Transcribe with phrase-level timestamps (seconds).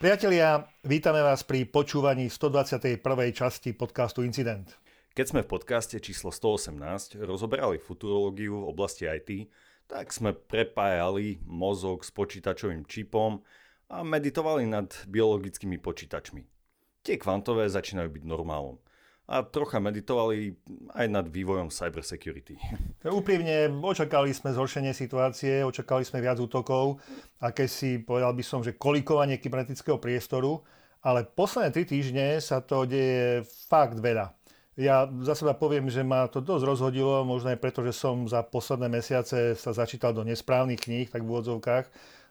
[0.00, 3.04] Priatelia, vítame vás pri počúvaní 121.
[3.36, 4.80] časti podcastu Incident.
[5.12, 9.52] Keď sme v podcaste číslo 118 rozoberali futurológiu v oblasti IT,
[9.84, 13.44] tak sme prepájali mozog s počítačovým čipom
[13.92, 16.48] a meditovali nad biologickými počítačmi.
[17.04, 18.80] Tie kvantové začínajú byť normálom
[19.30, 20.58] a trocha meditovali
[20.90, 22.58] aj nad vývojom cybersecurity.
[23.06, 26.98] Úprimne, očakali sme zhoršenie situácie, očakali sme viac útokov,
[27.38, 30.66] aké si povedal by som, že kolikovanie kybernetického priestoru,
[31.06, 34.34] ale posledné tri týždne sa to deje fakt veľa.
[34.74, 38.42] Ja za seba poviem, že ma to dosť rozhodilo, možno aj preto, že som za
[38.42, 41.86] posledné mesiace sa začítal do nesprávnych kníh, tak v úvodzovkách,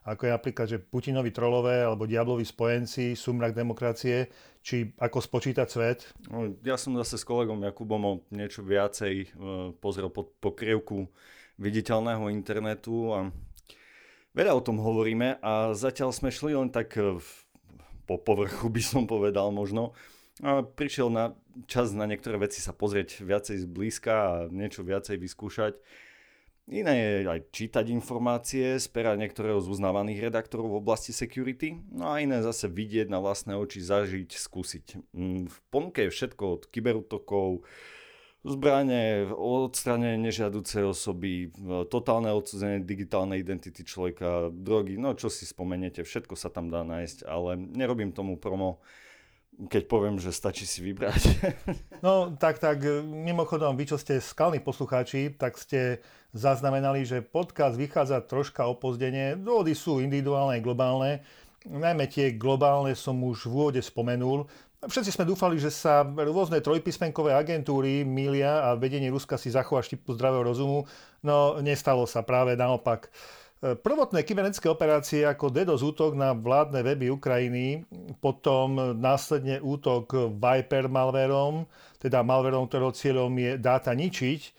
[0.08, 4.32] ako je napríklad, že Putinovi trolové alebo diablovi spojenci, sumrak demokracie,
[4.64, 6.00] či ako spočítať svet?
[6.32, 9.28] No, ja som zase s kolegom Jakubom o niečo viacej e,
[9.78, 11.12] pozrel pod pokrievku
[11.60, 13.20] viditeľného internetu a
[14.32, 17.20] veľa o tom hovoríme a zatiaľ sme šli len tak e,
[18.08, 19.92] po povrchu by som povedal možno.
[20.40, 21.36] A prišiel na
[21.68, 25.76] čas na niektoré veci sa pozrieť viacej zblízka a niečo viacej vyskúšať.
[26.70, 32.14] Iné je aj čítať informácie z pera niektorého z uznávaných redaktorov v oblasti security, no
[32.14, 34.86] a iné zase vidieť na vlastné oči, zažiť, skúsiť.
[35.10, 37.66] Mm, v ponuke je všetko od kyberútokov,
[38.46, 41.50] zbranie, odstranenie nežiaducej osoby,
[41.90, 47.26] totálne odsudzenie digitálnej identity človeka, drogy, no čo si spomeniete, všetko sa tam dá nájsť,
[47.26, 48.78] ale nerobím tomu promo
[49.68, 51.22] keď poviem, že stačí si vybrať.
[52.00, 56.00] No tak, tak, mimochodom, vy, čo ste skalní poslucháči, tak ste
[56.32, 59.36] zaznamenali, že podcast vychádza troška opozdenie.
[59.36, 61.20] Dôvody sú individuálne a globálne.
[61.68, 64.48] Najmä tie globálne som už v úvode spomenul.
[64.80, 70.16] Všetci sme dúfali, že sa rôzne trojpísmenkové agentúry milia a vedenie Ruska si zachová štipu
[70.16, 70.88] zdravého rozumu.
[71.20, 73.12] No, nestalo sa práve naopak.
[73.60, 77.84] Prvotné kybernetické operácie ako DDoS útok na vládne weby Ukrajiny,
[78.24, 81.68] potom následne útok Viper malverom,
[82.00, 84.52] teda malverom, ktorého cieľom je dáta ničiť, e,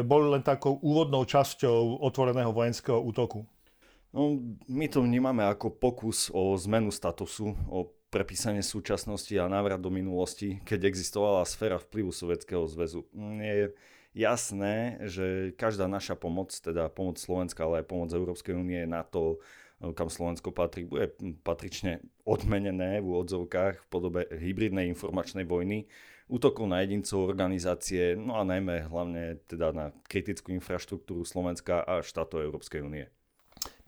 [0.00, 3.44] boli len takou úvodnou časťou otvoreného vojenského útoku.
[4.16, 9.92] No, my to vnímame ako pokus o zmenu statusu, o prepísanie súčasnosti a návrat do
[9.92, 13.04] minulosti, keď existovala sféra vplyvu Sovietskeho zväzu.
[13.44, 13.76] Je,
[14.16, 19.40] jasné, že každá naša pomoc, teda pomoc Slovenska, ale aj pomoc Európskej únie na to,
[19.78, 21.14] kam Slovensko patrí, bude
[21.46, 25.86] patrične odmenené v úvodzovkách v podobe hybridnej informačnej vojny,
[26.28, 32.44] útokov na jedincov, organizácie, no a najmä hlavne teda na kritickú infraštruktúru Slovenska a štátov
[32.44, 33.08] Európskej únie.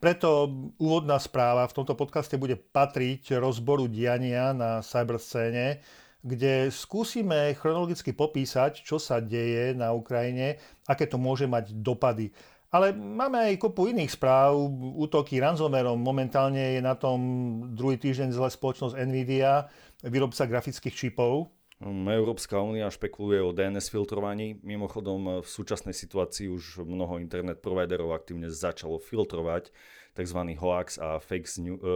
[0.00, 0.48] Preto
[0.80, 5.84] úvodná správa v tomto podcaste bude patriť rozboru diania na cyberscéne,
[6.20, 12.32] kde skúsime chronologicky popísať, čo sa deje na Ukrajine, aké to môže mať dopady.
[12.70, 14.54] Ale máme aj kopu iných správ.
[14.94, 15.98] Útoky ransomwareom.
[15.98, 17.18] Momentálne je na tom
[17.74, 19.66] druhý týždeň zle spoločnosť Nvidia,
[20.06, 21.50] výrobca grafických čipov.
[21.82, 24.60] Európska únia špekuluje o DNS filtrovaní.
[24.62, 29.74] Mimochodom v súčasnej situácii už mnoho internet providerov aktívne začalo filtrovať
[30.14, 30.40] tzv.
[30.58, 31.48] hoax a fake,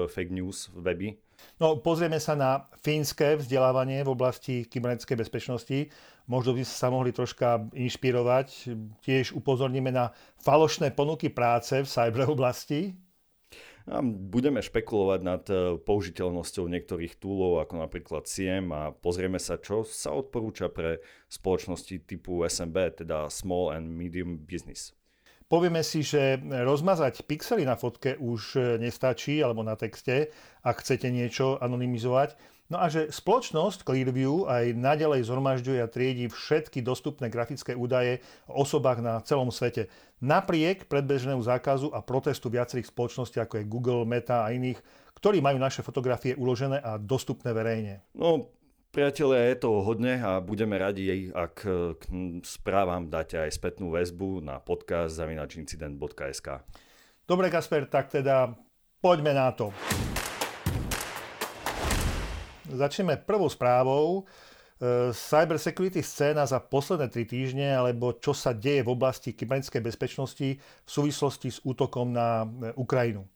[0.09, 1.19] fake news weby
[1.59, 5.79] No, pozrieme sa na fínske vzdelávanie v oblasti kybernetickej bezpečnosti.
[6.27, 8.75] Možno by sme sa mohli troška inšpirovať.
[9.05, 10.11] Tiež upozorníme na
[10.43, 12.97] falošné ponuky práce v cyber oblasti.
[13.85, 19.85] A budeme špekulovať nad e, použiteľnosťou niektorých túlov, ako napríklad SIEM a pozrieme sa, čo
[19.85, 24.97] sa odporúča pre spoločnosti typu SMB, teda Small and Medium Business.
[25.55, 30.35] Povieme si, že rozmazať pixely na fotke už nestačí, alebo na texte,
[30.67, 32.35] ak chcete niečo anonymizovať.
[32.75, 38.19] No a že spoločnosť Clearview aj naďalej zhromažďuje a triedi všetky dostupné grafické údaje
[38.51, 39.87] o osobách na celom svete.
[40.19, 44.83] Napriek predbežnému zákazu a protestu viacerých spoločností, ako je Google, Meta a iných,
[45.15, 48.03] ktorí majú naše fotografie uložené a dostupné verejne.
[48.19, 48.51] No,
[48.95, 51.67] Priatelia, je toho hodne a budeme radi, ak
[51.99, 52.03] k
[52.47, 56.63] správam dáte aj spätnú väzbu na podcast zavinačincident.sk.
[57.27, 58.55] Dobre, Kasper, tak teda
[59.03, 59.75] poďme na to.
[62.71, 64.31] Začneme prvou správou.
[64.79, 69.83] E, cyber security scéna za posledné tri týždne, alebo čo sa deje v oblasti kybernetickej
[69.83, 73.27] bezpečnosti v súvislosti s útokom na e, Ukrajinu.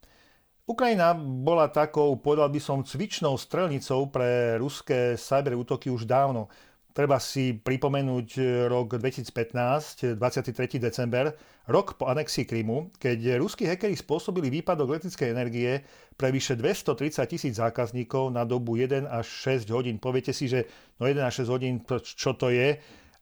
[0.69, 6.53] Ukrajina bola takou, povedal by som, cvičnou strelnicou pre ruské cyber útoky už dávno.
[6.93, 8.29] Treba si pripomenúť
[8.69, 10.77] rok 2015, 23.
[10.77, 11.33] december,
[11.73, 15.89] rok po anexii Krymu, keď ruskí hackeri spôsobili výpadok elektrickej energie
[16.21, 19.25] pre vyše 230 tisíc zákazníkov na dobu 1 až
[19.65, 19.97] 6 hodín.
[19.97, 20.69] Poviete si, že
[21.01, 22.77] no 1 až 6 hodín, čo to je?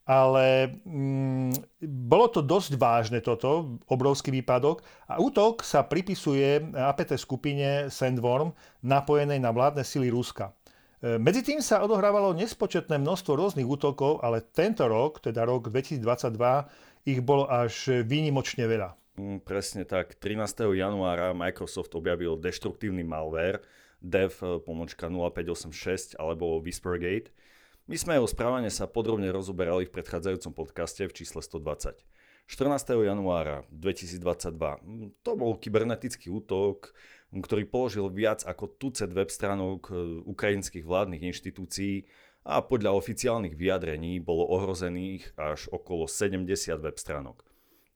[0.07, 7.91] Ale mm, bolo to dosť vážne toto, obrovský výpadok a útok sa pripisuje APT skupine
[7.91, 8.55] Sandworm
[8.87, 10.55] napojenej na vládne sily Ruska.
[11.03, 17.11] E, medzi tým sa odohrávalo nespočetné množstvo rôznych útokov, ale tento rok, teda rok 2022,
[17.11, 18.95] ich bolo až výnimočne veľa.
[19.19, 20.15] Mm, presne tak.
[20.23, 20.71] 13.
[20.71, 23.59] januára Microsoft objavil deštruktívny malware
[23.99, 27.35] dev e, pomočka 0586 alebo Whispergate.
[27.87, 32.03] My sme jeho správanie sa podrobne rozoberali v predchádzajúcom podcaste v čísle 120.
[32.51, 32.83] 14.
[32.99, 36.91] januára 2022 mm, to bol kybernetický útok,
[37.31, 42.11] ktorý položil viac ako tucet web stránok e, ukrajinských vládnych inštitúcií
[42.43, 46.43] a podľa oficiálnych vyjadrení bolo ohrozených až okolo 70
[46.83, 47.47] web stránok.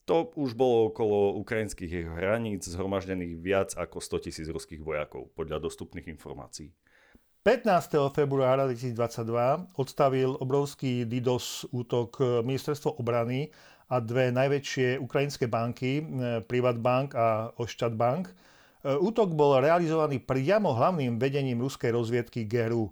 [0.06, 6.06] To už bolo okolo ukrajinských hraníc zhromaždených viac ako 100 tisíc ruských vojakov, podľa dostupných
[6.14, 6.70] informácií.
[7.40, 8.12] 15.
[8.12, 13.48] februára 2022 odstavil obrovský DDoS útok Ministerstvo obrany
[13.88, 16.04] a dve najväčšie ukrajinské banky, e,
[16.44, 18.28] Privatbank a Ošťat Bank,
[18.81, 22.88] E, útok bol realizovaný priamo hlavným vedením ruskej rozviedky GRU.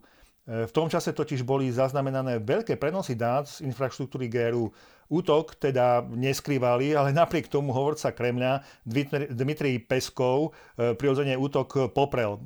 [0.49, 4.73] V tom čase totiž boli zaznamenané veľké prenosy dát z infraštruktúry GRU.
[5.09, 8.61] Útok teda neskrývali, ale napriek tomu hovorca Kremľa
[9.33, 12.37] Dmitrij Peskov e, prirodzene útok poprel.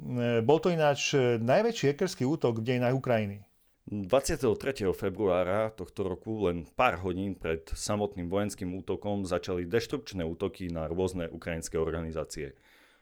[0.47, 3.43] Bol to ináč najväčší hackerský útok v dejinách Ukrajiny.
[3.91, 4.47] 23.
[4.95, 11.27] februára tohto roku, len pár hodín pred samotným vojenským útokom, začali deštrukčné útoky na rôzne
[11.27, 12.55] ukrajinské organizácie.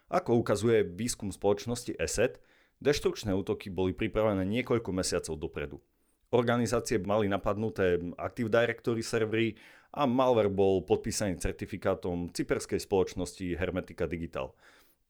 [0.08, 2.40] Ako ukazuje výskum spoločnosti ESET,
[2.80, 5.78] deštrukčné útoky boli pripravené niekoľko mesiacov dopredu.
[6.30, 9.58] Organizácie mali napadnuté Active Directory servery
[9.90, 14.54] a malware bol podpísaný certifikátom cyperskej spoločnosti Hermetica Digital.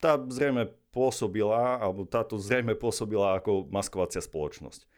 [0.00, 4.88] Tá zrejme pôsobila, alebo táto zrejme pôsobila ako maskovacia spoločnosť.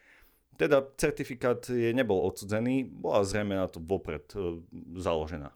[0.55, 4.63] Teda certifikát je nebol odsudzený, bola zrejme na to vopred e,
[4.95, 5.51] založená.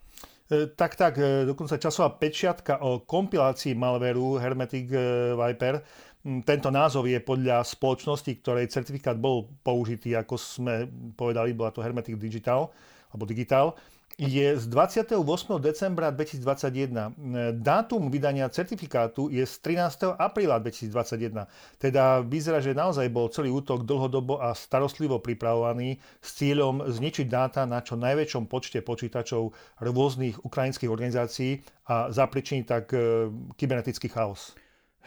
[0.48, 5.00] E, tak, tak, e, dokonca časová pečiatka o kompilácii malveru Hermetic e,
[5.36, 5.84] Viper.
[6.28, 10.84] Tento názov je podľa spoločnosti, ktorej certifikát bol použitý, ako sme
[11.16, 12.68] povedali, bola to Hermetic Digital,
[13.16, 13.80] alebo Digital
[14.18, 15.14] je z 28.
[15.62, 17.14] decembra 2021.
[17.62, 20.18] Dátum vydania certifikátu je z 13.
[20.18, 21.46] apríla 2021.
[21.78, 27.70] Teda vyzerá, že naozaj bol celý útok dlhodobo a starostlivo pripravovaný s cieľom zničiť dáta
[27.70, 29.54] na čo najväčšom počte počítačov
[29.86, 34.58] rôznych ukrajinských organizácií a zapričiniť tak e, kybernetický chaos.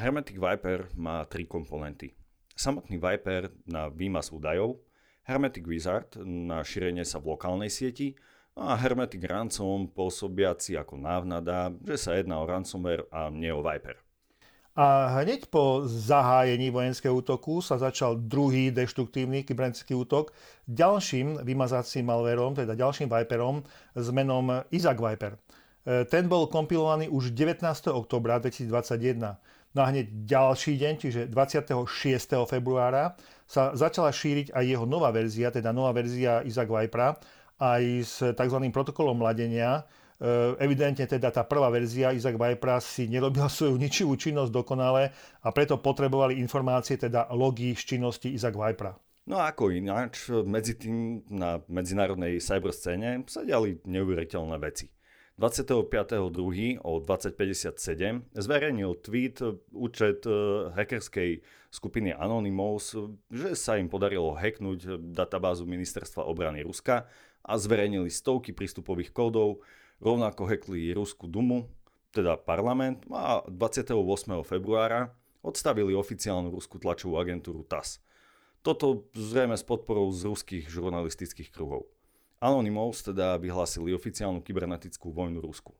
[0.00, 2.16] Hermetic Viper má tri komponenty.
[2.56, 4.80] Samotný Viper na výmaz údajov,
[5.28, 8.16] Hermetic Wizard na šírenie sa v lokálnej sieti
[8.56, 14.00] a Hermetic Ransom pôsobiaci ako návnada, že sa jedná o ransomware a nie o Viper.
[14.72, 20.32] A hneď po zahájení vojenského útoku sa začal druhý deštruktívny kybernetický útok
[20.64, 25.36] ďalším vymazacím malverom, teda ďalším Viperom s menom Isaac Viper.
[25.36, 27.66] E, ten bol kompilovaný už 19.
[27.92, 29.36] oktobra 2021.
[29.70, 31.86] No a hneď ďalší deň, čiže 26.
[32.50, 33.14] februára,
[33.46, 37.14] sa začala šíriť aj jeho nová verzia, teda nová verzia Isaac Vipera,
[37.58, 38.58] aj s tzv.
[38.74, 39.86] protokolom mladenia.
[40.18, 45.48] E, evidentne teda tá prvá verzia Isaac Vipera si nerobila svoju ničivú činnosť dokonale a
[45.54, 48.94] preto potrebovali informácie, teda logy z činnosti Isaac Vipera.
[49.30, 54.90] No a ako ináč, medzi tým na medzinárodnej cyberscéne sa diali neuveriteľné veci.
[55.40, 56.84] 25.2.
[56.84, 59.40] o 2057 zverejnil tweet
[59.72, 61.40] účet e, hackerskej
[61.72, 62.92] skupiny Anonymous,
[63.32, 67.08] že sa im podarilo hacknúť databázu ministerstva obrany Ruska
[67.40, 69.64] a zverejnili stovky prístupových kódov,
[70.04, 71.72] rovnako hackli Ruskú dumu,
[72.12, 73.96] teda parlament a 28.
[74.44, 75.08] februára
[75.40, 78.04] odstavili oficiálnu ruskú tlačovú agentúru TAS.
[78.60, 81.88] Toto zrejme s podporou z ruských žurnalistických kruhov.
[82.40, 85.76] Anonymous teda vyhlásili oficiálnu kybernetickú vojnu Rusku.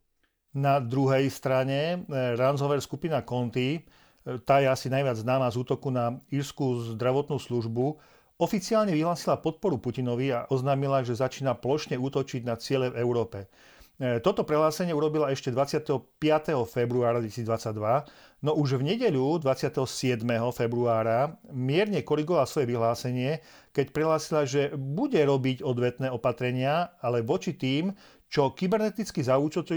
[0.52, 3.82] Na druhej strane eh, ransomware skupina Conti, eh,
[4.44, 7.96] tá je asi najviac známa z útoku na írskú zdravotnú službu,
[8.40, 13.52] Oficiálne vyhlásila podporu Putinovi a oznámila, že začína plošne útočiť na ciele v Európe.
[14.00, 16.16] E, toto prehlásenie urobila ešte 25.
[16.64, 20.24] februára 2022, no už v nedeľu 27.
[20.56, 23.44] februára mierne korigovala svoje vyhlásenie,
[23.76, 27.92] keď prehlásila, že bude robiť odvetné opatrenia, ale voči tým,
[28.24, 29.20] čo kyberneticky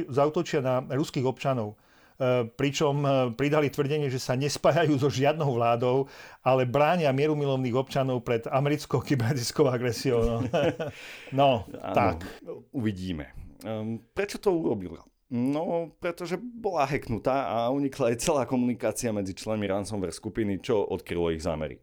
[0.08, 1.76] zautočia na ruských občanov.
[2.16, 6.08] E, pričom e, pridali tvrdenie, že sa nespájajú so žiadnou vládou,
[6.48, 10.48] ale bránia mierumilovných občanov pred americkou kybernetickou agresiou.
[10.48, 10.48] No,
[11.44, 12.24] no tak.
[12.72, 13.43] Uvidíme.
[13.64, 15.02] Um, prečo to urobila?
[15.34, 21.34] No, pretože bola hacknutá a unikla aj celá komunikácia medzi členmi ransomware skupiny, čo odkrylo
[21.34, 21.82] ich zámery.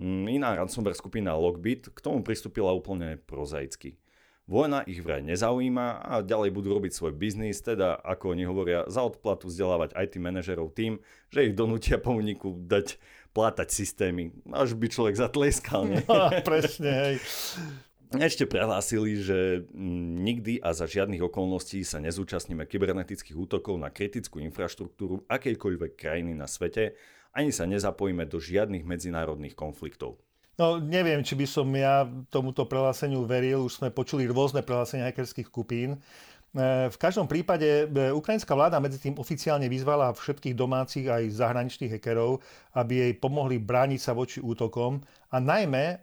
[0.00, 4.00] Mm, iná ransomware skupina Logbit k tomu pristúpila úplne prozaicky.
[4.48, 9.04] Vojna ich vraj nezaujíma a ďalej budú robiť svoj biznis, teda ako oni hovoria, za
[9.04, 12.96] odplatu vzdelávať IT manažerov tým, že ich donútia po úniku dať
[13.36, 14.32] plátať systémy.
[14.48, 16.00] Až by človek zatleskal, nie?
[16.08, 17.14] No, presne, hej.
[18.08, 24.40] Ešte prehlásili, že mm, nikdy a za žiadnych okolností sa nezúčastníme kybernetických útokov na kritickú
[24.40, 26.96] infraštruktúru akejkoľvek krajiny na svete,
[27.36, 30.16] ani sa nezapojíme do žiadnych medzinárodných konfliktov.
[30.58, 35.46] No neviem, či by som ja tomuto prehláseniu veril, už sme počuli rôzne prehlásenia hackerských
[35.46, 36.02] skupín.
[36.48, 42.00] E, v každom prípade e, ukrajinská vláda medzi tým oficiálne vyzvala všetkých domácich aj zahraničných
[42.00, 42.40] hackerov,
[42.72, 45.96] aby jej pomohli brániť sa voči útokom a najmä, e,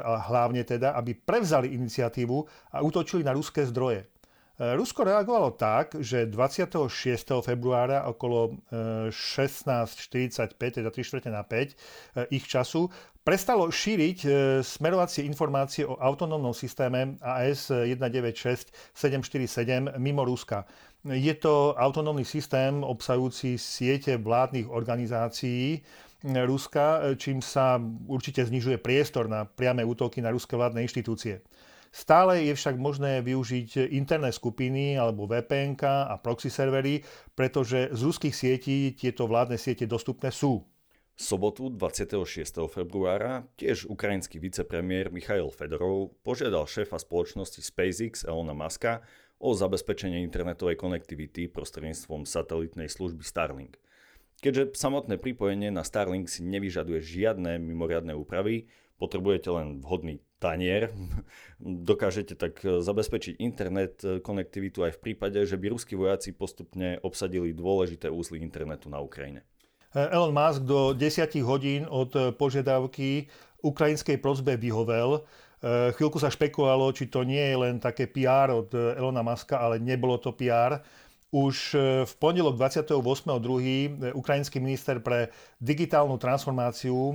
[0.00, 2.36] a hlavne teda, aby prevzali iniciatívu
[2.72, 4.08] a útočili na ruské zdroje.
[4.60, 6.92] Rusko reagovalo tak, že 26.
[7.40, 8.60] februára okolo
[9.08, 12.92] 16.45, teda 3 čtvrte na 5 ich času,
[13.24, 14.18] prestalo šíriť
[14.60, 20.66] smerovacie informácie o autonómnom systéme AS-196747 mimo Ruska.
[21.02, 25.82] Je to autonómny systém obsahujúci siete vládnych organizácií
[26.22, 31.42] Ruska, čím sa určite znižuje priestor na priame útoky na ruské vládne inštitúcie.
[31.92, 37.04] Stále je však možné využiť interné skupiny alebo VPN a proxy servery,
[37.36, 40.64] pretože z ruských sietí tieto vládne siete dostupné sú
[41.22, 42.66] sobotu 26.
[42.66, 49.04] februára tiež ukrajinský vicepremiér Michail Fedorov požiadal šéfa spoločnosti SpaceX Elona Muska
[49.38, 53.78] o zabezpečenie internetovej konektivity prostredníctvom satelitnej služby Starlink.
[54.42, 58.66] Keďže samotné pripojenie na Starlink si nevyžaduje žiadne mimoriadne úpravy,
[58.98, 60.90] potrebujete len vhodný tanier,
[61.90, 68.10] dokážete tak zabezpečiť internet konektivitu aj v prípade, že by ruskí vojaci postupne obsadili dôležité
[68.10, 69.46] úzly internetu na Ukrajine.
[69.94, 73.28] Elon Musk do 10 hodín od požiadavky
[73.62, 75.20] ukrajinskej prozbe vyhovel.
[75.20, 79.78] E, chvíľku sa špekulovalo, či to nie je len také PR od Elona Muska, ale
[79.78, 80.82] nebolo to PR.
[81.32, 84.12] Už e, v pondelok 28.2.
[84.12, 87.14] ukrajinský minister pre digitálnu transformáciu, e,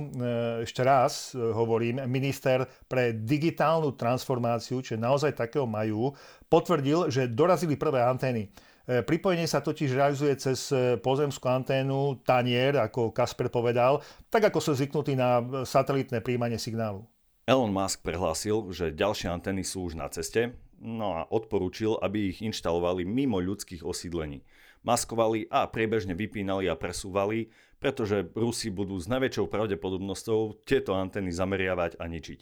[0.66, 6.10] ešte raz hovorím, minister pre digitálnu transformáciu, čiže naozaj takého majú,
[6.50, 8.50] potvrdil, že dorazili prvé antény.
[8.88, 14.00] E, pripojenie sa totiž realizuje cez e, pozemskú anténu tanier, ako Kasper povedal,
[14.32, 17.04] tak ako sú zvyknutí na satelitné príjmanie signálu.
[17.44, 22.42] Elon Musk prehlásil, že ďalšie antény sú už na ceste, no a odporúčil, aby ich
[22.42, 24.42] inštalovali mimo ľudských osídlení.
[24.86, 27.50] Maskovali a priebežne vypínali a presúvali,
[27.82, 32.40] pretože Rusi budú s najväčšou pravdepodobnosťou tieto antény zameriavať a ničiť.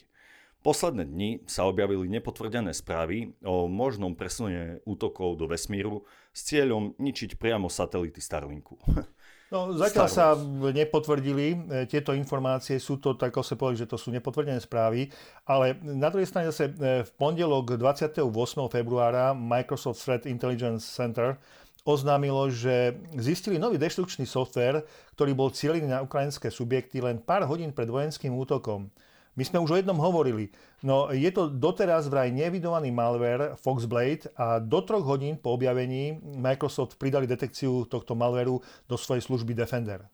[0.66, 6.02] Posledné dni sa objavili nepotvrdené správy o možnom presune útokov do vesmíru
[6.35, 8.75] s cieľom ničiť priamo satelity Starlinku.
[9.47, 10.35] No, zatiaľ sa
[10.75, 15.07] nepotvrdili e, tieto informácie, sú to, tak sa povedali, že to sú nepotvrdené správy,
[15.47, 18.26] ale na druhej strane zase e, v pondelok 28.
[18.67, 21.38] februára Microsoft Threat Intelligence Center
[21.87, 24.83] oznámilo, že zistili nový deštrukčný software,
[25.15, 28.91] ktorý bol cieľený na ukrajinské subjekty len pár hodín pred vojenským útokom.
[29.37, 30.49] My sme už o jednom hovorili.
[30.81, 36.97] No je to doteraz vraj nevidovaný malware Foxblade a do troch hodín po objavení Microsoft
[36.97, 40.09] pridali detekciu tohto malwareu do svojej služby Defender.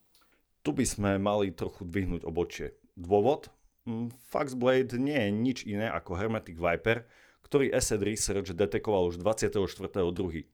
[0.67, 2.75] Tu by sme mali trochu dvihnúť obočie.
[2.99, 3.47] Dôvod?
[3.87, 7.07] Mm, Foxblade nie je nič iné ako Hermetic Viper,
[7.47, 10.47] ktorý Asset Research detekoval už 24.2.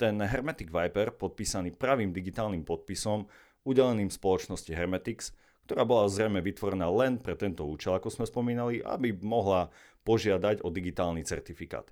[0.00, 3.28] Ten Hermetic Viper, podpísaný pravým digitálnym podpisom,
[3.64, 5.32] udeleným spoločnosti Hermetics,
[5.64, 9.72] ktorá bola zrejme vytvorená len pre tento účel, ako sme spomínali, aby mohla
[10.04, 11.88] požiadať o digitálny certifikát.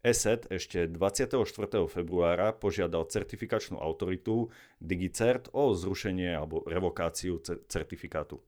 [0.00, 1.44] ESET ešte 24.
[1.84, 4.48] februára požiadal certifikačnú autoritu
[4.80, 7.36] DigiCert o zrušenie alebo revokáciu
[7.68, 8.40] certifikátu.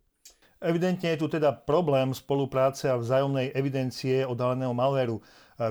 [0.62, 5.20] Evidentne je tu teda problém spolupráce a vzájomnej evidencie odhaleného malvéru.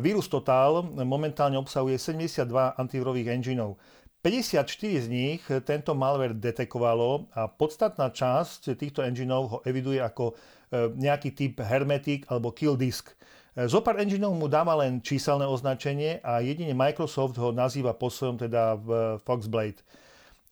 [0.03, 2.46] Vírus Total momentálne obsahuje 72
[2.77, 3.81] antivírových engineov.
[4.22, 10.38] 54 z nich tento malware detekovalo a podstatná časť týchto engineov ho eviduje ako
[10.70, 13.18] e, nejaký typ hermetic alebo kill disk.
[13.58, 18.46] E, zopár engineov mu dáva len číselné označenie a jedine Microsoft ho nazýva po svojom
[18.46, 18.90] teda v
[19.25, 19.82] Foxblade.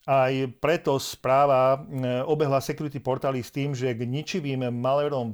[0.10, 5.30] Aj preto správa e, obehla security portály s tým, že k ničivým malwareom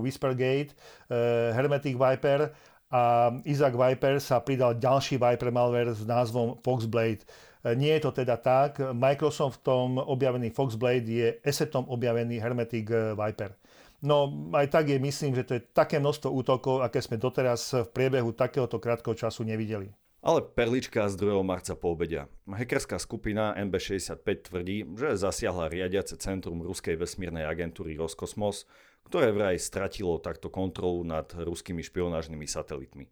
[0.00, 0.72] Whispergate,
[1.52, 7.24] Hermetic Viper a Isaac Viper sa pridal ďalší Viper malware s názvom Foxblade.
[7.64, 8.84] E, nie je to teda tak.
[8.92, 13.56] Microsoftom objavený Foxblade je esetom objavený Hermetic e, Viper.
[14.04, 17.88] No aj tak je, myslím, že to je také množstvo útokov, aké sme doteraz v
[17.96, 19.88] priebehu takéhoto krátkeho času nevideli.
[20.22, 21.42] Ale perlička z 2.
[21.42, 22.30] marca po obedia.
[22.46, 28.62] Hackerská skupina MB65 tvrdí, že zasiahla riadiace centrum ruskej vesmírnej agentúry Roskosmos,
[29.08, 33.06] ktoré vraj stratilo takto kontrolu nad ruskými špionážnymi satelitmi.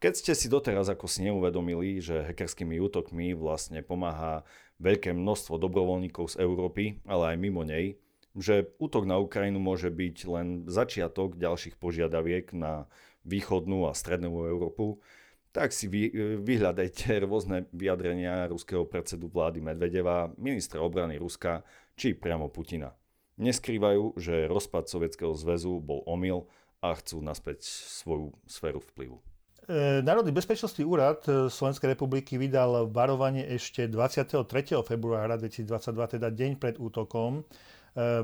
[0.00, 4.48] Keď ste si doteraz ako si neuvedomili, že hackerskými útokmi vlastne pomáha
[4.80, 8.00] veľké množstvo dobrovoľníkov z Európy, ale aj mimo nej,
[8.32, 12.88] že útok na Ukrajinu môže byť len začiatok ďalších požiadaviek na
[13.28, 15.04] východnú a strednú Európu,
[15.50, 16.08] tak si vy,
[16.40, 21.66] vyhľadajte rôzne vyjadrenia ruského predsedu vlády Medvedeva, ministra obrany Ruska
[21.98, 22.94] či priamo Putina.
[23.40, 26.44] Neskrývajú, že rozpad Sovietskeho zväzu bol omyl
[26.84, 29.16] a chcú naspäť svoju sféru vplyvu.
[29.64, 34.44] E, Národný bezpečnostný úrad e, Slovenskej republiky vydal varovanie ešte 23.
[34.84, 37.40] februára 2022, teda deň pred útokom.
[37.40, 37.42] E,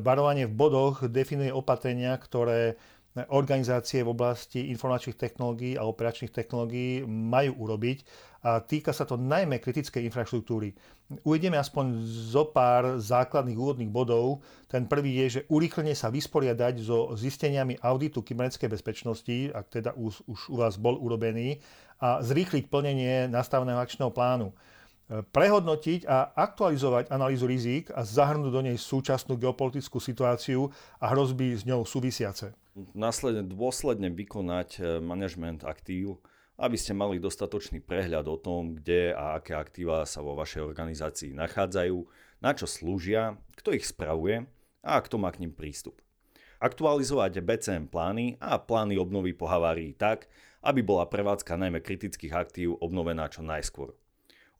[0.05, 2.77] varovanie v bodoch definuje opatrenia, ktoré
[3.33, 8.05] organizácie v oblasti informačných technológií a operačných technológií majú urobiť
[8.47, 10.71] a týka sa to najmä kritickej infraštruktúry.
[11.27, 14.45] Uvedeme aspoň zo pár základných úvodných bodov.
[14.71, 20.23] Ten prvý je, že urýchlene sa vysporiadať so zisteniami auditu kybernetickej bezpečnosti, ak teda už,
[20.31, 21.59] už u vás bol urobený,
[21.97, 24.53] a zrýchliť plnenie nastaveného akčného plánu.
[25.07, 30.67] Prehodnotiť a aktualizovať analýzu rizík a zahrnúť do nej súčasnú geopolitickú situáciu
[30.99, 32.66] a hrozby s ňou súvisiace.
[32.77, 36.21] Následne dôsledne vykonať eh, manažment aktív,
[36.61, 41.33] aby ste mali dostatočný prehľad o tom, kde a aké aktíva sa vo vašej organizácii
[41.33, 41.97] nachádzajú,
[42.45, 44.45] na čo slúžia, kto ich spravuje
[44.85, 46.05] a kto má k ním prístup.
[46.61, 50.29] Aktualizovať BCM plány a plány obnovy po havárii tak,
[50.65, 53.93] aby bola prevádzka najmä kritických aktív obnovená čo najskôr.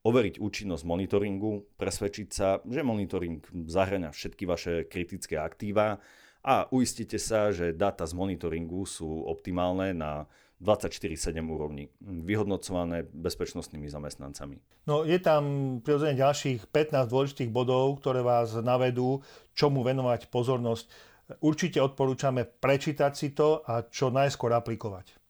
[0.05, 5.99] Overiť účinnosť monitoringu, presvedčiť sa, že monitoring zahrania všetky vaše kritické aktíva
[6.47, 10.31] a uistite sa, že dáta z monitoringu sú optimálne na
[10.63, 14.57] 24-7 úrovni, vyhodnocované bezpečnostnými zamestnancami.
[14.89, 19.21] No je tam prirodzene ďalších 15 dôležitých bodov, ktoré vás navedú,
[19.53, 20.89] čomu venovať pozornosť.
[21.43, 25.26] Určite odporúčame prečítať si to a čo najskôr aplikovať.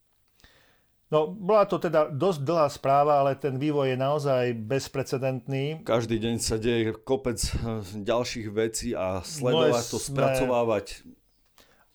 [1.07, 5.87] No, bola to teda dosť dlhá správa, ale ten vývoj je naozaj bezprecedentný.
[5.87, 10.87] Každý deň sa deje kopec eh, ďalších vecí a sledovať no to, spracovávať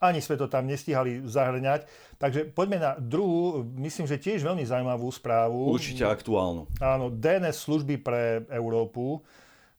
[0.02, 1.86] ani sme to tam nestihali zahrňať.
[2.18, 5.70] Takže poďme na druhú, myslím, že tiež veľmi zaujímavú správu.
[5.70, 6.66] Určite aktuálnu.
[6.82, 9.22] Áno, DNS služby pre Európu.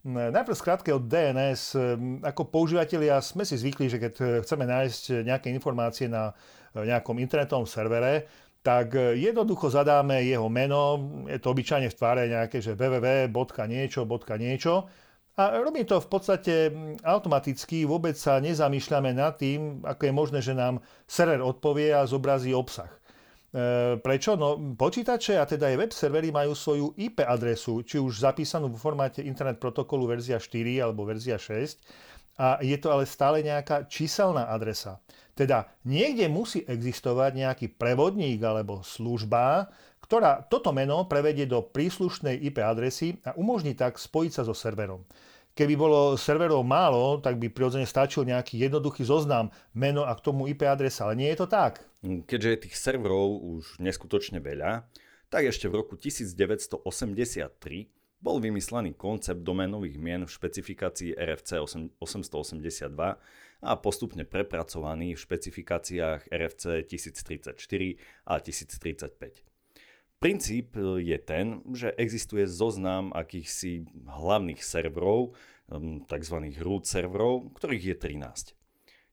[0.07, 1.75] Najprv skrátke od DNS.
[2.23, 6.35] Ako používateľia sme si zvykli, že keď chceme nájsť nejaké informácie na
[6.75, 8.27] nejakom internetovom servere,
[8.63, 14.07] tak jednoducho zadáme jeho meno, je to obyčajne v tváre nejaké, že www.niečo,
[14.39, 14.75] niečo
[15.33, 16.55] a robím to v podstate
[17.01, 22.53] automaticky, vôbec sa nezamýšľame nad tým, ako je možné, že nám server odpovie a zobrazí
[22.53, 22.93] obsah.
[22.93, 24.37] E, prečo?
[24.37, 28.77] No počítače a teda aj web servery majú svoju IP adresu, či už zapísanú v
[28.77, 31.81] formáte internet protokolu verzia 4 alebo verzia 6
[32.37, 35.01] a je to ale stále nejaká číselná adresa.
[35.33, 39.73] Teda niekde musí existovať nejaký prevodník alebo služba,
[40.05, 45.09] ktorá toto meno prevedie do príslušnej IP adresy a umožní tak spojiť sa so serverom.
[45.53, 50.49] Keby bolo serverov málo, tak by prirodzene stačil nejaký jednoduchý zoznam, meno a k tomu
[50.49, 51.85] IP adresa, ale nie je to tak.
[52.01, 54.89] Keďže je tých serverov už neskutočne veľa,
[55.29, 56.85] tak ešte v roku 1983
[58.23, 61.61] bol vymyslený koncept doménových mien v špecifikácii RFC
[62.01, 62.01] 882
[63.63, 67.55] a postupne prepracovaný v špecifikáciách RFC 1034
[68.27, 69.47] a 1035.
[70.19, 75.39] Princíp e, je ten, že existuje zoznam akýchsi hlavných serverov,
[76.11, 76.37] tzv.
[76.61, 78.59] root serverov, ktorých je 13.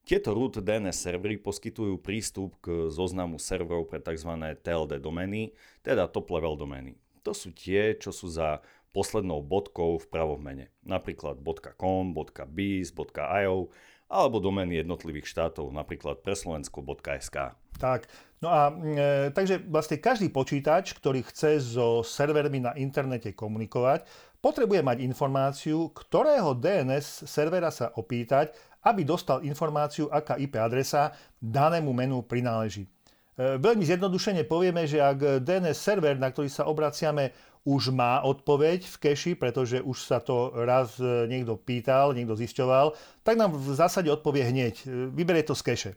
[0.10, 4.34] Tieto root DNS servery poskytujú prístup k zoznamu serverov pre tzv.
[4.58, 5.54] TLD domény,
[5.86, 6.98] teda top level domény.
[7.22, 10.74] To sú tie, čo sú za poslednou bodkou v pravom mene.
[10.82, 11.38] Napríklad
[11.78, 12.18] .com,
[12.50, 13.70] .biz, .io
[14.10, 17.54] alebo domény jednotlivých štátov, napríklad preslovensko.sk.
[17.78, 18.10] Tak,
[18.42, 24.04] no a e, takže vlastne každý počítač, ktorý chce so servermi na internete komunikovať,
[24.42, 28.52] potrebuje mať informáciu, ktorého DNS servera sa opýtať,
[28.84, 32.84] aby dostal informáciu, aká IP adresa danému menu prináleží.
[32.84, 37.32] E, veľmi zjednodušene povieme, že ak DNS server, na ktorý sa obraciame,
[37.68, 42.96] už má odpoveď v keši, pretože už sa to raz e, niekto pýtal, niekto zisťoval,
[43.24, 44.76] tak nám v zásade odpovie hneď.
[44.84, 45.92] E, vyberie to z keše.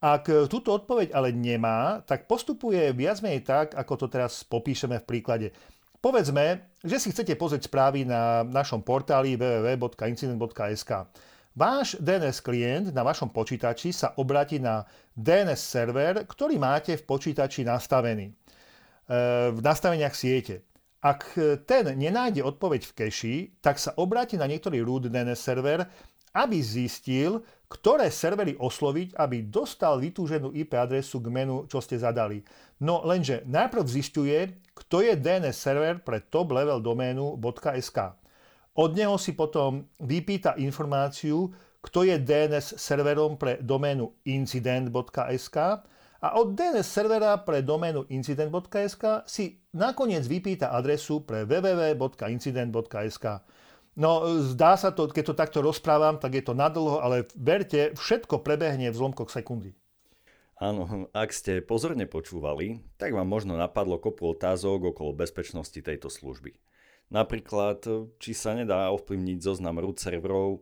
[0.00, 5.04] Ak túto odpoveď ale nemá, tak postupuje viac menej tak, ako to teraz popíšeme v
[5.04, 5.48] príklade.
[6.00, 10.92] Povedzme, že si chcete pozrieť správy na našom portáli www.incident.sk.
[11.52, 17.68] Váš DNS klient na vašom počítači sa obratí na DNS server, ktorý máte v počítači
[17.68, 18.34] nastavený e,
[19.52, 20.69] v nastaveniach siete.
[21.00, 21.32] Ak
[21.64, 23.34] ten nenájde odpoveď v keši,
[23.64, 25.88] tak sa obráti na niektorý root DNS server,
[26.36, 32.44] aby zistil, ktoré servery osloviť, aby dostal vytúženú IP adresu k menu, čo ste zadali.
[32.84, 34.38] No lenže najprv zistuje,
[34.76, 37.40] kto je DNS server pre top level doménu
[37.80, 37.98] .sk.
[38.76, 45.58] Od neho si potom vypýta informáciu, kto je DNS serverom pre doménu incident.sk
[46.20, 53.26] a od DNS servera pre doménu incident.sk si nakoniec vypýta adresu pre www.incident.sk.
[53.96, 58.44] No, zdá sa to, keď to takto rozprávam, tak je to nadlho, ale verte, všetko
[58.44, 59.72] prebehne v zlomkoch sekundy.
[60.60, 66.52] Áno, ak ste pozorne počúvali, tak vám možno napadlo kopu otázok okolo bezpečnosti tejto služby.
[67.08, 67.82] Napríklad,
[68.20, 70.60] či sa nedá ovplyvniť zoznam root serverov,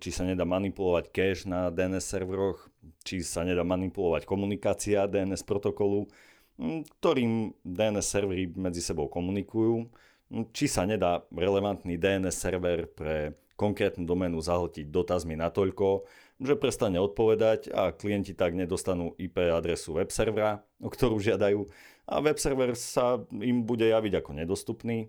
[0.00, 2.64] či sa nedá manipulovať cache na DNS serveroch,
[3.04, 6.08] či sa nedá manipulovať komunikácia DNS protokolu,
[6.56, 9.84] mm, ktorým DNS servery medzi sebou komunikujú,
[10.32, 16.08] mm, či sa nedá relevantný DNS server pre konkrétnu doménu zahltiť dotazmi natoľko,
[16.40, 21.68] že prestane odpovedať a klienti tak nedostanú IP adresu web servera, o ktorú žiadajú
[22.10, 25.06] a web server sa im bude javiť ako nedostupný,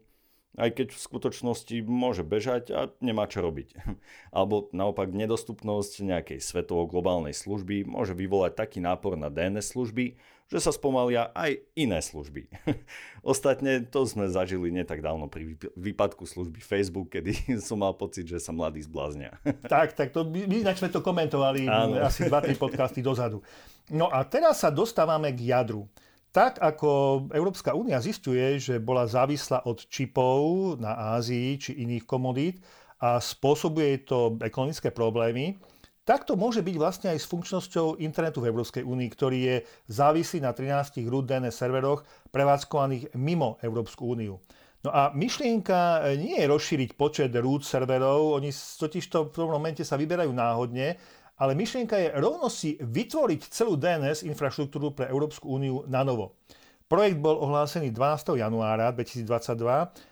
[0.60, 3.76] aj keď v skutočnosti môže bežať a nemá čo robiť.
[4.36, 10.20] Alebo naopak nedostupnosť nejakej svetovo globálnej služby môže vyvolať taký nápor na DNS služby,
[10.52, 12.52] že sa spomalia aj iné služby.
[13.24, 17.32] Ostatne to sme zažili netak dávno pri výpadku služby Facebook, kedy
[17.64, 19.40] som mal pocit, že sa mladí zbláznia.
[19.72, 22.04] tak, tak to, my inak sme to komentovali Áno.
[22.04, 23.40] asi 2-3 podcasty dozadu.
[23.88, 25.88] No a teraz sa dostávame k jadru.
[26.32, 26.90] Tak ako
[27.36, 32.64] Európska únia zistuje, že bola závislá od čipov na Ázii či iných komodít
[33.04, 35.60] a spôsobuje to ekonomické problémy,
[36.02, 40.50] Takto môže byť vlastne aj s funkčnosťou internetu v Európskej únii, ktorý je závislý na
[40.50, 42.02] 13 root DNS serveroch
[42.34, 44.42] prevádzkovaných mimo Európsku úniu.
[44.82, 49.86] No a myšlienka nie je rozšíriť počet root serverov, oni totiž to v tom momente
[49.86, 50.98] sa vyberajú náhodne,
[51.42, 56.38] ale myšlienka je rovno si vytvoriť celú DNS infraštruktúru pre Európsku úniu na novo.
[56.86, 58.38] Projekt bol ohlásený 12.
[58.38, 59.26] januára 2022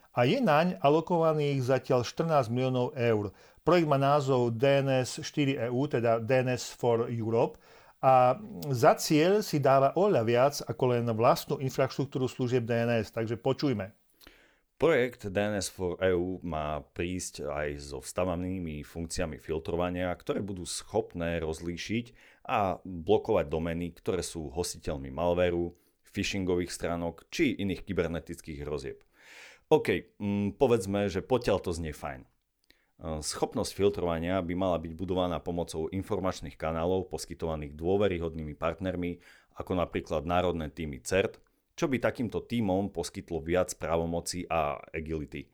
[0.09, 3.29] a je naň alokovaných zatiaľ 14 miliónov eur.
[3.61, 7.61] Projekt má názov DNS 4 EU, teda DNS for Europe,
[7.99, 8.39] a
[8.71, 13.98] za cieľ si dáva oľa viac ako len vlastnú infraštruktúru služieb DNS, takže počujme.
[14.79, 22.15] Projekt DNS for EU má prísť aj so vstavanými funkciami filtrovania, ktoré budú schopné rozlíšiť
[22.47, 25.75] a blokovať domény, ktoré sú hostiteľmi malvéru,
[26.15, 29.03] phishingových stránok či iných kybernetických hrozieb.
[29.67, 32.23] OK, mm, povedzme, že potiaľ to znie fajn.
[33.19, 39.19] Schopnosť filtrovania by mala byť budovaná pomocou informačných kanálov poskytovaných dôveryhodnými partnermi,
[39.59, 41.35] ako napríklad národné týmy CERT,
[41.79, 45.47] čo by takýmto týmom poskytlo viac právomocí a agility.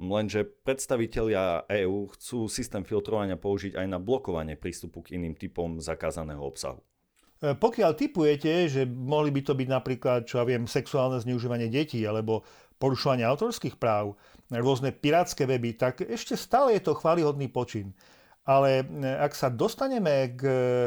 [0.00, 6.40] Lenže predstavitelia EÚ chcú systém filtrovania použiť aj na blokovanie prístupu k iným typom zakázaného
[6.40, 6.80] obsahu.
[7.40, 12.04] E, pokiaľ typujete, že mohli by to byť napríklad, čo ja viem, sexuálne zneužívanie detí
[12.04, 12.44] alebo
[12.76, 14.20] porušovanie autorských práv,
[14.52, 17.96] rôzne pirátske weby, tak ešte stále je to chválihodný počin.
[18.44, 20.42] Ale e, ak sa dostaneme k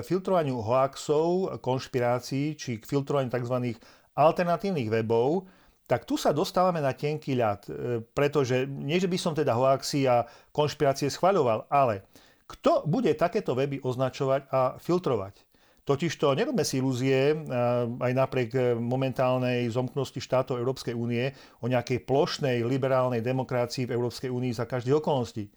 [0.05, 3.73] filtrovaniu hoaxov, konšpirácií či k filtrovaniu tzv.
[4.19, 5.47] Alternatívnych webov,
[5.87, 7.61] tak tu sa dostávame na tenký ľad.
[7.65, 7.71] E,
[8.03, 12.03] pretože nie, že by som teda hoaxy a konšpirácie schvaľoval, ale
[12.49, 15.49] kto bude takéto weby označovať a filtrovať?
[15.89, 17.33] Totižto nerobme si ilúzie,
[17.97, 24.53] aj napriek momentálnej zomknosti štátov Európskej únie, o nejakej plošnej liberálnej demokracii v Európskej únii
[24.53, 25.49] za každých okolností.